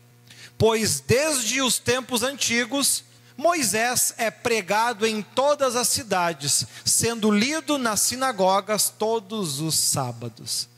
Pois 0.58 1.00
desde 1.00 1.62
os 1.62 1.80
tempos 1.80 2.24
antigos 2.24 3.04
Moisés 3.38 4.14
é 4.18 4.32
pregado 4.32 5.06
em 5.06 5.22
todas 5.22 5.76
as 5.76 5.88
cidades, 5.88 6.66
sendo 6.86 7.32
lido 7.32 7.78
nas 7.78 8.00
sinagogas 8.02 8.90
todos 8.90 9.60
os 9.60 9.76
sábados. 9.76 10.70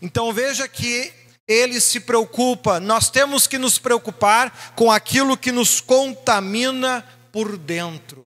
Então 0.00 0.32
veja 0.32 0.68
que 0.68 1.12
ele 1.48 1.80
se 1.80 2.00
preocupa, 2.00 2.80
nós 2.80 3.08
temos 3.08 3.46
que 3.46 3.58
nos 3.58 3.78
preocupar 3.78 4.74
com 4.74 4.90
aquilo 4.90 5.36
que 5.36 5.52
nos 5.52 5.80
contamina 5.80 7.04
por 7.30 7.56
dentro. 7.56 8.22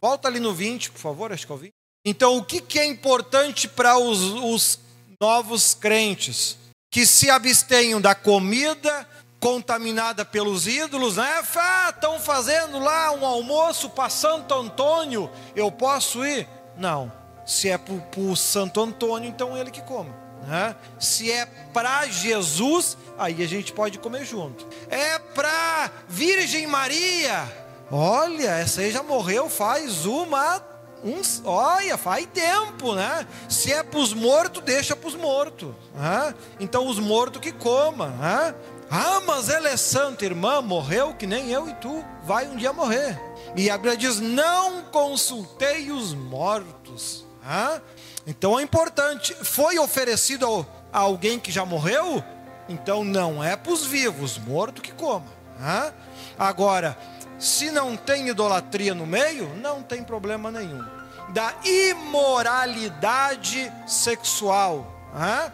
Volta 0.00 0.28
ali 0.28 0.40
no 0.40 0.52
20, 0.52 0.90
por 0.90 0.98
favor, 1.00 1.32
acho 1.32 1.46
que 1.46 1.52
o 1.52 1.56
20. 1.56 1.72
Então, 2.04 2.36
o 2.36 2.44
que, 2.44 2.60
que 2.60 2.78
é 2.78 2.84
importante 2.84 3.66
para 3.66 3.96
os, 3.96 4.20
os 4.20 4.78
novos 5.20 5.74
crentes? 5.74 6.58
Que 6.90 7.06
se 7.06 7.30
abstenham 7.30 8.00
da 8.00 8.14
comida 8.14 9.08
contaminada 9.44 10.24
pelos 10.24 10.66
ídolos, 10.66 11.18
né? 11.18 11.42
Estão 11.90 12.18
fazendo 12.18 12.78
lá 12.78 13.10
um 13.12 13.26
almoço 13.26 13.90
para 13.90 14.08
Santo 14.08 14.54
Antônio, 14.54 15.30
eu 15.54 15.70
posso 15.70 16.24
ir? 16.24 16.48
Não. 16.78 17.12
Se 17.44 17.68
é 17.68 17.76
para 17.76 17.92
o 18.16 18.34
Santo 18.34 18.80
Antônio, 18.80 19.28
então 19.28 19.54
ele 19.54 19.70
que 19.70 19.82
come. 19.82 20.10
Né? 20.46 20.74
Se 20.98 21.30
é 21.30 21.44
para 21.74 22.06
Jesus, 22.06 22.96
aí 23.18 23.42
a 23.42 23.46
gente 23.46 23.70
pode 23.70 23.98
comer 23.98 24.24
junto. 24.24 24.66
É 24.88 25.18
para 25.18 25.90
Virgem 26.08 26.66
Maria. 26.66 27.46
Olha, 27.92 28.48
essa 28.48 28.80
aí 28.80 28.90
já 28.90 29.02
morreu 29.02 29.50
faz 29.50 30.06
uma 30.06 30.62
uns, 31.04 31.42
olha, 31.44 31.98
faz 31.98 32.26
tempo, 32.32 32.94
né? 32.94 33.26
Se 33.46 33.70
é 33.70 33.82
para 33.82 34.00
os 34.00 34.14
mortos, 34.14 34.62
deixa 34.62 34.96
para 34.96 35.06
os 35.06 35.14
mortos. 35.14 35.68
Né? 35.94 36.34
Então 36.58 36.86
os 36.86 36.98
mortos 36.98 37.42
que 37.42 37.52
comam. 37.52 38.08
Né? 38.08 38.54
Ah, 38.96 39.20
mas 39.26 39.48
ela 39.48 39.68
é 39.68 39.76
santa, 39.76 40.24
irmã, 40.24 40.62
morreu 40.62 41.14
que 41.14 41.26
nem 41.26 41.50
eu 41.50 41.68
e 41.68 41.74
tu, 41.74 42.04
vai 42.22 42.46
um 42.46 42.54
dia 42.54 42.72
morrer. 42.72 43.20
E 43.56 43.68
a 43.68 43.76
Bíblia 43.76 43.96
diz: 43.96 44.20
não 44.20 44.82
consultei 44.82 45.90
os 45.90 46.14
mortos. 46.14 47.26
Ah? 47.44 47.80
Então 48.24 48.56
é 48.56 48.62
importante. 48.62 49.34
Foi 49.42 49.80
oferecido 49.80 50.64
a 50.92 50.98
alguém 51.00 51.40
que 51.40 51.50
já 51.50 51.64
morreu? 51.64 52.22
Então 52.68 53.02
não 53.02 53.42
é 53.42 53.56
para 53.56 53.72
os 53.72 53.84
vivos, 53.84 54.38
morto 54.38 54.80
que 54.80 54.92
coma. 54.92 55.26
Ah? 55.60 55.90
Agora, 56.38 56.96
se 57.36 57.72
não 57.72 57.96
tem 57.96 58.28
idolatria 58.28 58.94
no 58.94 59.06
meio, 59.06 59.56
não 59.56 59.82
tem 59.82 60.04
problema 60.04 60.52
nenhum. 60.52 60.84
Da 61.30 61.52
imoralidade 61.64 63.72
sexual. 63.88 64.86
Ah? 65.12 65.50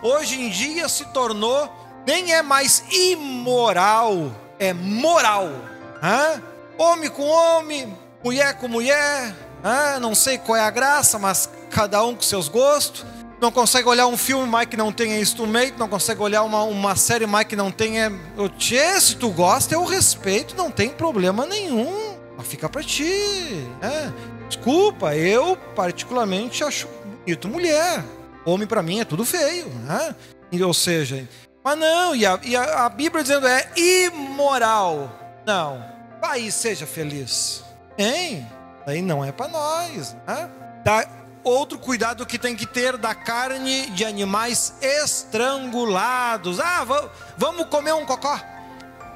Hoje 0.00 0.40
em 0.40 0.48
dia 0.48 0.88
se 0.88 1.04
tornou 1.06 1.77
nem 2.08 2.32
é 2.32 2.40
mais 2.40 2.82
imoral, 2.90 4.32
é 4.58 4.72
moral. 4.72 5.50
Hã? 6.02 6.42
Homem 6.78 7.10
com 7.10 7.22
homem, 7.22 7.94
mulher 8.24 8.54
com 8.54 8.66
mulher, 8.66 9.36
hã? 9.62 10.00
não 10.00 10.14
sei 10.14 10.38
qual 10.38 10.56
é 10.56 10.62
a 10.62 10.70
graça, 10.70 11.18
mas 11.18 11.50
cada 11.68 12.02
um 12.02 12.14
com 12.14 12.22
seus 12.22 12.48
gostos. 12.48 13.04
Não 13.38 13.52
consegue 13.52 13.86
olhar 13.86 14.06
um 14.06 14.16
filme 14.16 14.48
mais 14.48 14.66
que 14.68 14.76
não 14.76 14.90
tenha 14.90 15.20
instrumento, 15.20 15.78
não 15.78 15.86
consegue 15.86 16.22
olhar 16.22 16.42
uma, 16.44 16.62
uma 16.62 16.96
série 16.96 17.26
mais 17.26 17.46
que 17.46 17.54
não 17.54 17.70
tenha. 17.70 18.10
Tchê, 18.56 18.98
se 18.98 19.14
tu 19.14 19.28
gosta, 19.28 19.74
eu 19.74 19.84
respeito, 19.84 20.56
não 20.56 20.70
tem 20.70 20.88
problema 20.88 21.44
nenhum. 21.44 22.16
Mas 22.38 22.46
fica 22.46 22.70
pra 22.70 22.82
ti. 22.82 23.68
Né? 23.82 24.14
Desculpa, 24.48 25.14
eu 25.14 25.58
particularmente 25.76 26.64
acho 26.64 26.88
bonito 27.26 27.48
mulher. 27.48 28.02
Homem 28.46 28.66
para 28.66 28.82
mim 28.82 28.98
é 28.98 29.04
tudo 29.04 29.26
feio. 29.26 29.66
Né? 29.84 30.16
Ou 30.64 30.74
seja, 30.74 31.28
mas 31.68 31.78
não, 31.78 32.16
e 32.16 32.24
a, 32.24 32.40
e 32.42 32.56
a, 32.56 32.86
a 32.86 32.88
Bíblia 32.88 33.22
dizendo 33.22 33.46
é 33.46 33.68
imoral. 33.76 35.12
Não, 35.44 35.84
aí 36.22 36.50
seja 36.50 36.86
feliz. 36.86 37.62
Hein? 37.98 38.46
Aí 38.86 39.02
não 39.02 39.22
é 39.22 39.32
para 39.32 39.48
nós. 39.48 40.16
Né? 40.26 40.48
Tá, 40.82 41.06
outro 41.44 41.78
cuidado 41.78 42.24
que 42.24 42.38
tem 42.38 42.56
que 42.56 42.64
ter 42.64 42.96
da 42.96 43.14
carne 43.14 43.90
de 43.90 44.02
animais 44.02 44.72
estrangulados. 44.80 46.58
Ah, 46.58 46.86
vamos 47.36 47.66
comer 47.66 47.92
um 47.92 48.06
cocó. 48.06 48.40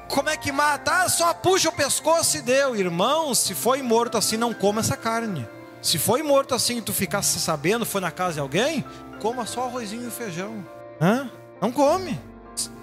Como 0.07 0.29
é 0.29 0.37
que 0.37 0.51
mata? 0.51 1.03
Ah, 1.03 1.09
só 1.09 1.33
puxa 1.33 1.69
o 1.69 1.71
pescoço 1.71 2.37
e 2.37 2.41
deu. 2.43 2.75
Irmão, 2.75 3.33
se 3.33 3.55
foi 3.55 3.81
morto 3.81 4.15
assim, 4.15 4.37
não 4.37 4.53
coma 4.53 4.81
essa 4.81 4.95
carne. 4.95 5.47
Se 5.81 5.97
foi 5.97 6.21
morto 6.21 6.53
assim 6.53 6.77
e 6.77 6.81
tu 6.81 6.93
ficasse 6.93 7.39
sabendo, 7.39 7.83
foi 7.83 7.99
na 7.99 8.11
casa 8.11 8.33
de 8.33 8.39
alguém, 8.39 8.85
coma 9.19 9.43
só 9.47 9.63
arrozinho 9.63 10.07
e 10.07 10.11
feijão. 10.11 10.63
Hã? 11.01 11.31
Não 11.59 11.71
come. 11.71 12.32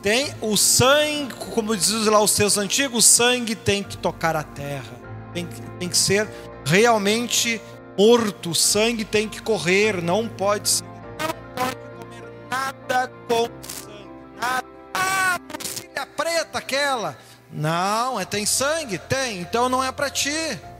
Tem 0.02 0.34
o 0.40 0.56
sangue, 0.56 1.34
como 1.52 1.76
diz 1.76 2.06
lá 2.06 2.20
os 2.20 2.30
seus 2.30 2.56
antigos, 2.56 3.04
o 3.04 3.06
sangue 3.06 3.54
tem 3.54 3.82
que 3.82 3.98
tocar 3.98 4.34
a 4.34 4.42
terra. 4.42 4.98
Tem, 5.34 5.46
tem 5.78 5.88
que 5.88 5.96
ser 5.96 6.28
realmente 6.64 7.60
morto. 7.98 8.50
O 8.50 8.54
sangue 8.54 9.04
tem 9.04 9.28
que 9.28 9.42
correr. 9.42 10.02
Não 10.02 10.26
pode, 10.26 10.82
não 10.82 11.34
pode 11.54 11.76
comer 11.98 12.46
nada 12.50 13.12
com 13.28 13.44
sangue. 13.44 14.10
Nada. 14.40 14.64
Ah, 14.94 15.38
murcilha 15.38 16.06
preta 16.16 16.58
aquela. 16.58 17.16
Não, 17.52 18.18
é 18.18 18.24
tem 18.24 18.46
sangue? 18.46 18.96
Tem. 18.96 19.40
Então 19.40 19.68
não 19.68 19.84
é 19.84 19.92
para 19.92 20.08
ti. 20.08 20.30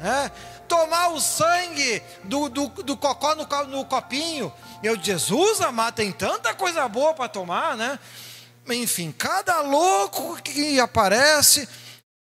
Né? 0.01 0.31
Tomar 0.67 1.09
o 1.09 1.21
sangue 1.21 2.03
do, 2.25 2.49
do, 2.49 2.69
do 2.69 2.97
cocó 2.97 3.35
no, 3.35 3.47
no 3.67 3.85
copinho. 3.85 4.53
Eu, 4.83 4.97
Jesus 4.97 5.61
amado, 5.61 5.95
tem 5.95 6.11
tanta 6.11 6.55
coisa 6.55 6.89
boa 6.89 7.13
para 7.13 7.29
tomar, 7.29 7.77
né? 7.77 7.99
Enfim, 8.69 9.13
cada 9.13 9.61
louco 9.63 10.41
que 10.43 10.79
aparece 10.79 11.69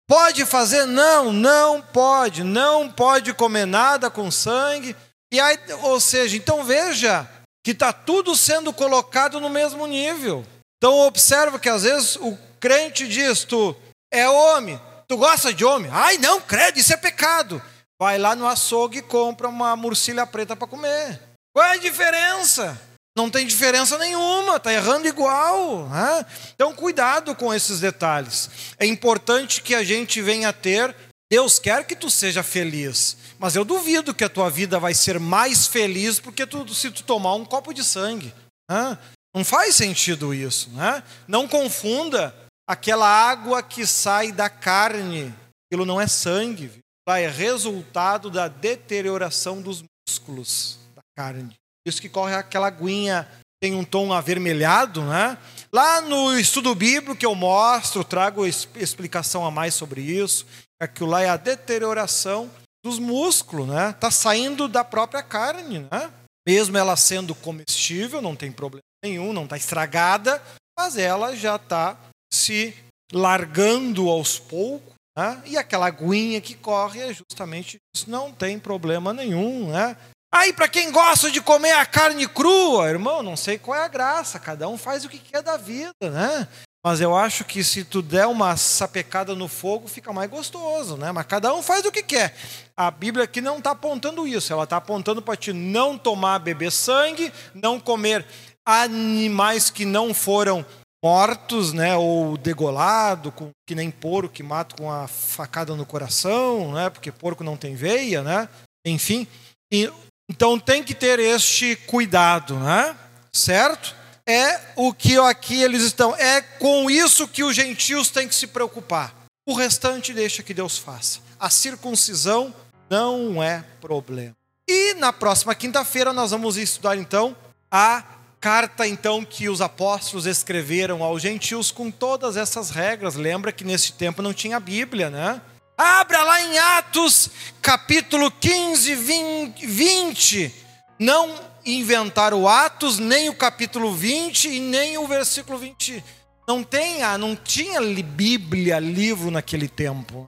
pode 0.07 0.45
fazer, 0.45 0.85
não, 0.85 1.31
não 1.31 1.81
pode, 1.81 2.43
não 2.43 2.91
pode 2.91 3.33
comer 3.33 3.65
nada 3.65 4.09
com 4.09 4.31
sangue. 4.31 4.95
E 5.31 5.39
aí, 5.39 5.57
ou 5.83 5.99
seja, 5.99 6.35
então 6.35 6.63
veja 6.63 7.29
que 7.63 7.71
está 7.71 7.93
tudo 7.93 8.35
sendo 8.35 8.73
colocado 8.73 9.39
no 9.39 9.49
mesmo 9.49 9.85
nível. 9.85 10.45
Então 10.77 10.97
observa 10.99 11.59
que 11.59 11.69
às 11.69 11.83
vezes 11.83 12.15
o 12.15 12.37
crente 12.59 13.07
diz: 13.07 13.43
tu 13.43 13.75
é 14.11 14.27
homem, 14.27 14.81
tu 15.07 15.17
gosta 15.17 15.53
de 15.53 15.63
homem? 15.63 15.91
Ai, 15.93 16.17
não, 16.17 16.41
credo, 16.41 16.79
isso 16.79 16.93
é 16.93 16.97
pecado. 16.97 17.61
Vai 18.01 18.17
lá 18.17 18.35
no 18.35 18.47
açougue 18.47 18.99
e 18.99 19.03
compra 19.03 19.49
uma 19.49 19.75
murcilha 19.75 20.25
preta 20.25 20.55
para 20.55 20.67
comer. 20.67 21.21
Qual 21.53 21.65
é 21.65 21.73
a 21.73 21.77
diferença? 21.77 22.79
Não 23.19 23.29
tem 23.29 23.45
diferença 23.45 23.97
nenhuma, 23.97 24.55
está 24.55 24.71
errando 24.71 25.05
igual. 25.05 25.89
Né? 25.89 26.25
Então, 26.55 26.73
cuidado 26.73 27.35
com 27.35 27.53
esses 27.53 27.81
detalhes. 27.81 28.49
É 28.79 28.85
importante 28.85 29.61
que 29.61 29.75
a 29.75 29.83
gente 29.83 30.21
venha 30.21 30.47
a 30.47 30.53
ter. 30.53 30.95
Deus 31.29 31.59
quer 31.59 31.85
que 31.85 31.97
tu 31.97 32.09
seja 32.09 32.41
feliz, 32.41 33.17
mas 33.37 33.57
eu 33.57 33.65
duvido 33.65 34.13
que 34.13 34.23
a 34.23 34.29
tua 34.29 34.49
vida 34.49 34.79
vai 34.79 34.93
ser 34.93 35.19
mais 35.19 35.67
feliz 35.67 36.17
porque 36.17 36.47
tu, 36.47 36.73
se 36.73 36.89
tu 36.89 37.03
tomar 37.03 37.35
um 37.35 37.43
copo 37.43 37.73
de 37.73 37.83
sangue. 37.83 38.33
Né? 38.71 38.97
Não 39.35 39.43
faz 39.43 39.75
sentido 39.75 40.33
isso. 40.33 40.69
Né? 40.69 41.03
Não 41.27 41.45
confunda 41.45 42.33
aquela 42.65 43.05
água 43.05 43.61
que 43.61 43.85
sai 43.85 44.31
da 44.31 44.49
carne. 44.49 45.35
Aquilo 45.67 45.85
não 45.85 45.99
é 45.99 46.07
sangue, 46.07 46.71
é 47.05 47.27
resultado 47.27 48.31
da 48.31 48.47
deterioração 48.47 49.61
dos 49.61 49.83
músculos 50.07 50.79
da 50.95 51.01
carne. 51.17 51.58
Isso 51.87 52.01
que 52.01 52.09
corre 52.09 52.35
aquela 52.35 52.67
aguinha, 52.67 53.27
tem 53.61 53.75
um 53.75 53.83
tom 53.83 54.13
avermelhado, 54.13 55.01
né? 55.03 55.37
Lá 55.71 56.01
no 56.01 56.37
estudo 56.39 56.73
bíblico 56.73 57.15
que 57.15 57.25
eu 57.25 57.35
mostro, 57.35 58.03
trago 58.03 58.45
explicação 58.45 59.45
a 59.45 59.51
mais 59.51 59.73
sobre 59.73 60.01
isso. 60.01 60.45
Aquilo 60.81 61.09
lá 61.09 61.21
é 61.21 61.29
a 61.29 61.37
deterioração 61.37 62.49
dos 62.83 62.97
músculos, 62.99 63.67
né? 63.67 63.93
Tá 63.99 64.09
saindo 64.09 64.67
da 64.67 64.83
própria 64.83 65.21
carne, 65.21 65.79
né? 65.91 66.11
Mesmo 66.47 66.77
ela 66.77 66.95
sendo 66.95 67.35
comestível, 67.35 68.21
não 68.21 68.35
tem 68.35 68.51
problema 68.51 68.81
nenhum, 69.03 69.33
não 69.33 69.43
está 69.43 69.57
estragada, 69.57 70.41
mas 70.77 70.97
ela 70.97 71.35
já 71.35 71.57
está 71.57 71.97
se 72.33 72.73
largando 73.11 74.09
aos 74.09 74.39
poucos, 74.39 74.93
né? 75.17 75.41
E 75.45 75.57
aquela 75.57 75.87
aguinha 75.87 76.39
que 76.39 76.55
corre 76.55 77.01
é 77.01 77.13
justamente 77.13 77.77
isso, 77.93 78.09
não 78.09 78.31
tem 78.31 78.57
problema 78.57 79.13
nenhum, 79.13 79.71
né? 79.71 79.97
Aí, 80.31 80.53
para 80.53 80.67
quem 80.67 80.91
gosta 80.91 81.31
de 81.31 81.41
comer 81.41 81.71
a 81.71 81.85
carne 81.85 82.27
crua, 82.27 82.89
irmão, 82.89 83.23
não 83.23 83.35
sei 83.35 83.57
qual 83.57 83.79
é 83.79 83.83
a 83.83 83.87
graça, 83.87 84.39
cada 84.39 84.69
um 84.69 84.77
faz 84.77 85.03
o 85.03 85.09
que 85.09 85.17
quer 85.17 85.41
da 85.41 85.57
vida, 85.57 85.93
né? 86.03 86.47
Mas 86.85 87.01
eu 87.01 87.15
acho 87.15 87.43
que 87.43 87.61
se 87.63 87.83
tu 87.83 88.01
der 88.01 88.25
uma 88.25 88.55
sapecada 88.55 89.35
no 89.35 89.49
fogo, 89.49 89.87
fica 89.87 90.13
mais 90.13 90.29
gostoso, 90.29 90.95
né? 90.95 91.11
Mas 91.11 91.25
cada 91.25 91.53
um 91.53 91.61
faz 91.61 91.85
o 91.85 91.91
que 91.91 92.01
quer. 92.01 92.33
A 92.77 92.89
Bíblia 92.89 93.25
aqui 93.25 93.41
não 93.41 93.57
está 93.57 93.71
apontando 93.71 94.25
isso, 94.25 94.53
ela 94.53 94.63
está 94.63 94.77
apontando 94.77 95.21
para 95.21 95.35
te 95.35 95.51
não 95.51 95.97
tomar, 95.97 96.39
beber 96.39 96.71
sangue, 96.71 97.33
não 97.53 97.79
comer 97.79 98.25
animais 98.65 99.69
que 99.69 99.83
não 99.83 100.13
foram 100.13 100.65
mortos, 101.03 101.73
né? 101.73 101.97
Ou 101.97 102.37
degolado, 102.37 103.31
com, 103.31 103.49
que 103.67 103.75
nem 103.75 103.91
porco 103.91 104.33
que 104.33 104.43
mata 104.43 104.75
com 104.77 104.89
a 104.91 105.07
facada 105.07 105.75
no 105.75 105.85
coração, 105.85 106.71
né? 106.71 106.89
Porque 106.89 107.11
porco 107.11 107.43
não 107.43 107.57
tem 107.57 107.75
veia, 107.75 108.21
né? 108.21 108.47
Enfim. 108.85 109.27
E 109.71 109.91
então 110.29 110.59
tem 110.59 110.83
que 110.83 110.93
ter 110.93 111.19
este 111.19 111.75
cuidado, 111.75 112.55
né? 112.55 112.95
certo? 113.31 113.95
É 114.25 114.59
o 114.75 114.93
que 114.93 115.17
aqui 115.17 115.61
eles 115.61 115.81
estão. 115.81 116.15
É 116.15 116.41
com 116.41 116.89
isso 116.89 117.27
que 117.27 117.43
os 117.43 117.55
gentios 117.55 118.09
têm 118.09 118.27
que 118.27 118.35
se 118.35 118.47
preocupar. 118.47 119.13
O 119.47 119.53
restante 119.53 120.13
deixa 120.13 120.43
que 120.43 120.53
Deus 120.53 120.77
faça. 120.77 121.19
A 121.39 121.49
circuncisão 121.49 122.53
não 122.89 123.41
é 123.41 123.63
problema. 123.81 124.33
E 124.69 124.93
na 124.95 125.11
próxima 125.11 125.55
quinta-feira 125.55 126.13
nós 126.13 126.29
vamos 126.29 126.57
estudar 126.57 126.95
então 126.95 127.35
a 127.71 128.03
carta 128.39 128.87
então 128.87 129.25
que 129.25 129.49
os 129.49 129.61
apóstolos 129.61 130.27
escreveram 130.27 131.03
aos 131.03 131.21
gentios 131.21 131.71
com 131.71 131.89
todas 131.89 132.37
essas 132.37 132.69
regras. 132.69 133.15
Lembra 133.15 133.51
que 133.51 133.63
nesse 133.63 133.93
tempo 133.93 134.21
não 134.21 134.33
tinha 134.33 134.59
Bíblia, 134.59 135.09
né? 135.09 135.41
Abra 135.81 136.21
lá 136.25 136.41
em 136.41 136.59
Atos, 136.59 137.29
capítulo 137.61 138.29
15, 138.29 138.95
20. 138.95 140.53
Não 140.99 141.33
inventaram 141.65 142.41
o 142.41 142.49
Atos, 142.49 142.99
nem 142.99 143.29
o 143.29 143.33
capítulo 143.33 143.95
20 143.95 144.49
e 144.49 144.59
nem 144.59 144.97
o 144.97 145.07
versículo 145.07 145.57
20. 145.57 146.03
Não 146.45 146.65
tem, 146.65 146.99
não 147.17 147.33
tinha 147.33 147.79
Bíblia, 148.03 148.77
livro 148.77 149.31
naquele 149.31 149.69
tempo. 149.69 150.25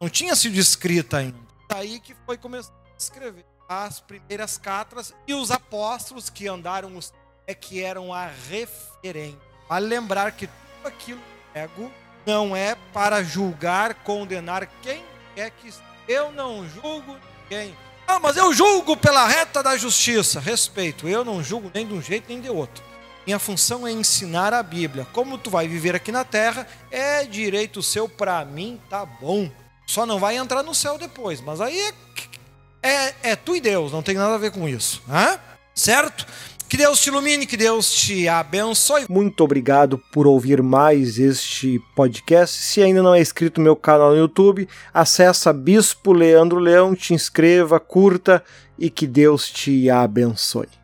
Não 0.00 0.08
tinha 0.08 0.34
sido 0.34 0.58
escrita 0.58 1.18
ainda. 1.18 1.38
Daí 1.68 2.00
que 2.00 2.16
foi 2.26 2.36
começar 2.36 2.72
a 2.72 2.96
escrever 2.98 3.46
as 3.68 4.00
primeiras 4.00 4.58
cartas 4.58 5.14
e 5.24 5.32
os 5.34 5.52
apóstolos 5.52 6.28
que 6.28 6.48
andaram 6.48 6.96
os 6.96 7.12
é 7.46 7.54
que 7.54 7.80
eram 7.80 8.12
a 8.12 8.26
referência. 8.26 9.38
Vale 9.68 9.86
lembrar 9.86 10.32
que 10.32 10.48
tudo 10.48 10.88
aquilo 10.88 11.20
ego 11.54 11.92
não 12.26 12.54
é 12.54 12.76
para 12.92 13.22
julgar, 13.22 13.94
condenar 13.94 14.68
quem 14.82 15.02
quer 15.34 15.50
que 15.50 15.72
eu 16.08 16.32
não 16.32 16.68
julgo 16.68 17.16
ninguém. 17.42 17.76
Ah, 18.06 18.18
mas 18.18 18.36
eu 18.36 18.52
julgo 18.52 18.96
pela 18.96 19.26
reta 19.26 19.62
da 19.62 19.76
justiça. 19.76 20.40
Respeito, 20.40 21.08
eu 21.08 21.24
não 21.24 21.42
julgo 21.42 21.70
nem 21.72 21.86
de 21.86 21.94
um 21.94 22.02
jeito 22.02 22.24
nem 22.28 22.40
de 22.40 22.50
outro. 22.50 22.82
Minha 23.24 23.38
função 23.38 23.86
é 23.86 23.92
ensinar 23.92 24.52
a 24.52 24.62
Bíblia. 24.62 25.06
Como 25.12 25.38
tu 25.38 25.50
vai 25.50 25.68
viver 25.68 25.94
aqui 25.94 26.10
na 26.10 26.24
terra, 26.24 26.66
é 26.90 27.24
direito 27.24 27.82
seu 27.82 28.08
para 28.08 28.44
mim, 28.44 28.80
tá 28.90 29.04
bom. 29.06 29.50
Só 29.86 30.04
não 30.04 30.18
vai 30.18 30.36
entrar 30.36 30.62
no 30.62 30.74
céu 30.74 30.98
depois, 30.98 31.40
mas 31.40 31.60
aí 31.60 31.92
é, 32.82 32.88
é, 32.88 33.14
é 33.22 33.36
tu 33.36 33.54
e 33.54 33.60
Deus, 33.60 33.92
não 33.92 34.02
tem 34.02 34.14
nada 34.14 34.34
a 34.34 34.38
ver 34.38 34.50
com 34.50 34.68
isso. 34.68 35.02
Hã? 35.08 35.38
Certo? 35.74 36.26
Que 36.70 36.76
Deus 36.76 37.00
te 37.00 37.08
ilumine, 37.08 37.46
que 37.46 37.56
Deus 37.56 37.92
te 37.92 38.28
abençoe. 38.28 39.04
Muito 39.10 39.42
obrigado 39.42 39.98
por 40.12 40.24
ouvir 40.24 40.62
mais 40.62 41.18
este 41.18 41.82
podcast. 41.96 42.56
Se 42.56 42.80
ainda 42.80 43.02
não 43.02 43.12
é 43.12 43.20
inscrito 43.20 43.60
no 43.60 43.64
meu 43.64 43.74
canal 43.74 44.12
no 44.12 44.16
YouTube, 44.16 44.68
acessa 44.94 45.52
Bispo 45.52 46.12
Leandro 46.12 46.60
Leão, 46.60 46.94
te 46.94 47.12
inscreva, 47.12 47.80
curta 47.80 48.40
e 48.78 48.88
que 48.88 49.04
Deus 49.04 49.50
te 49.50 49.90
abençoe. 49.90 50.79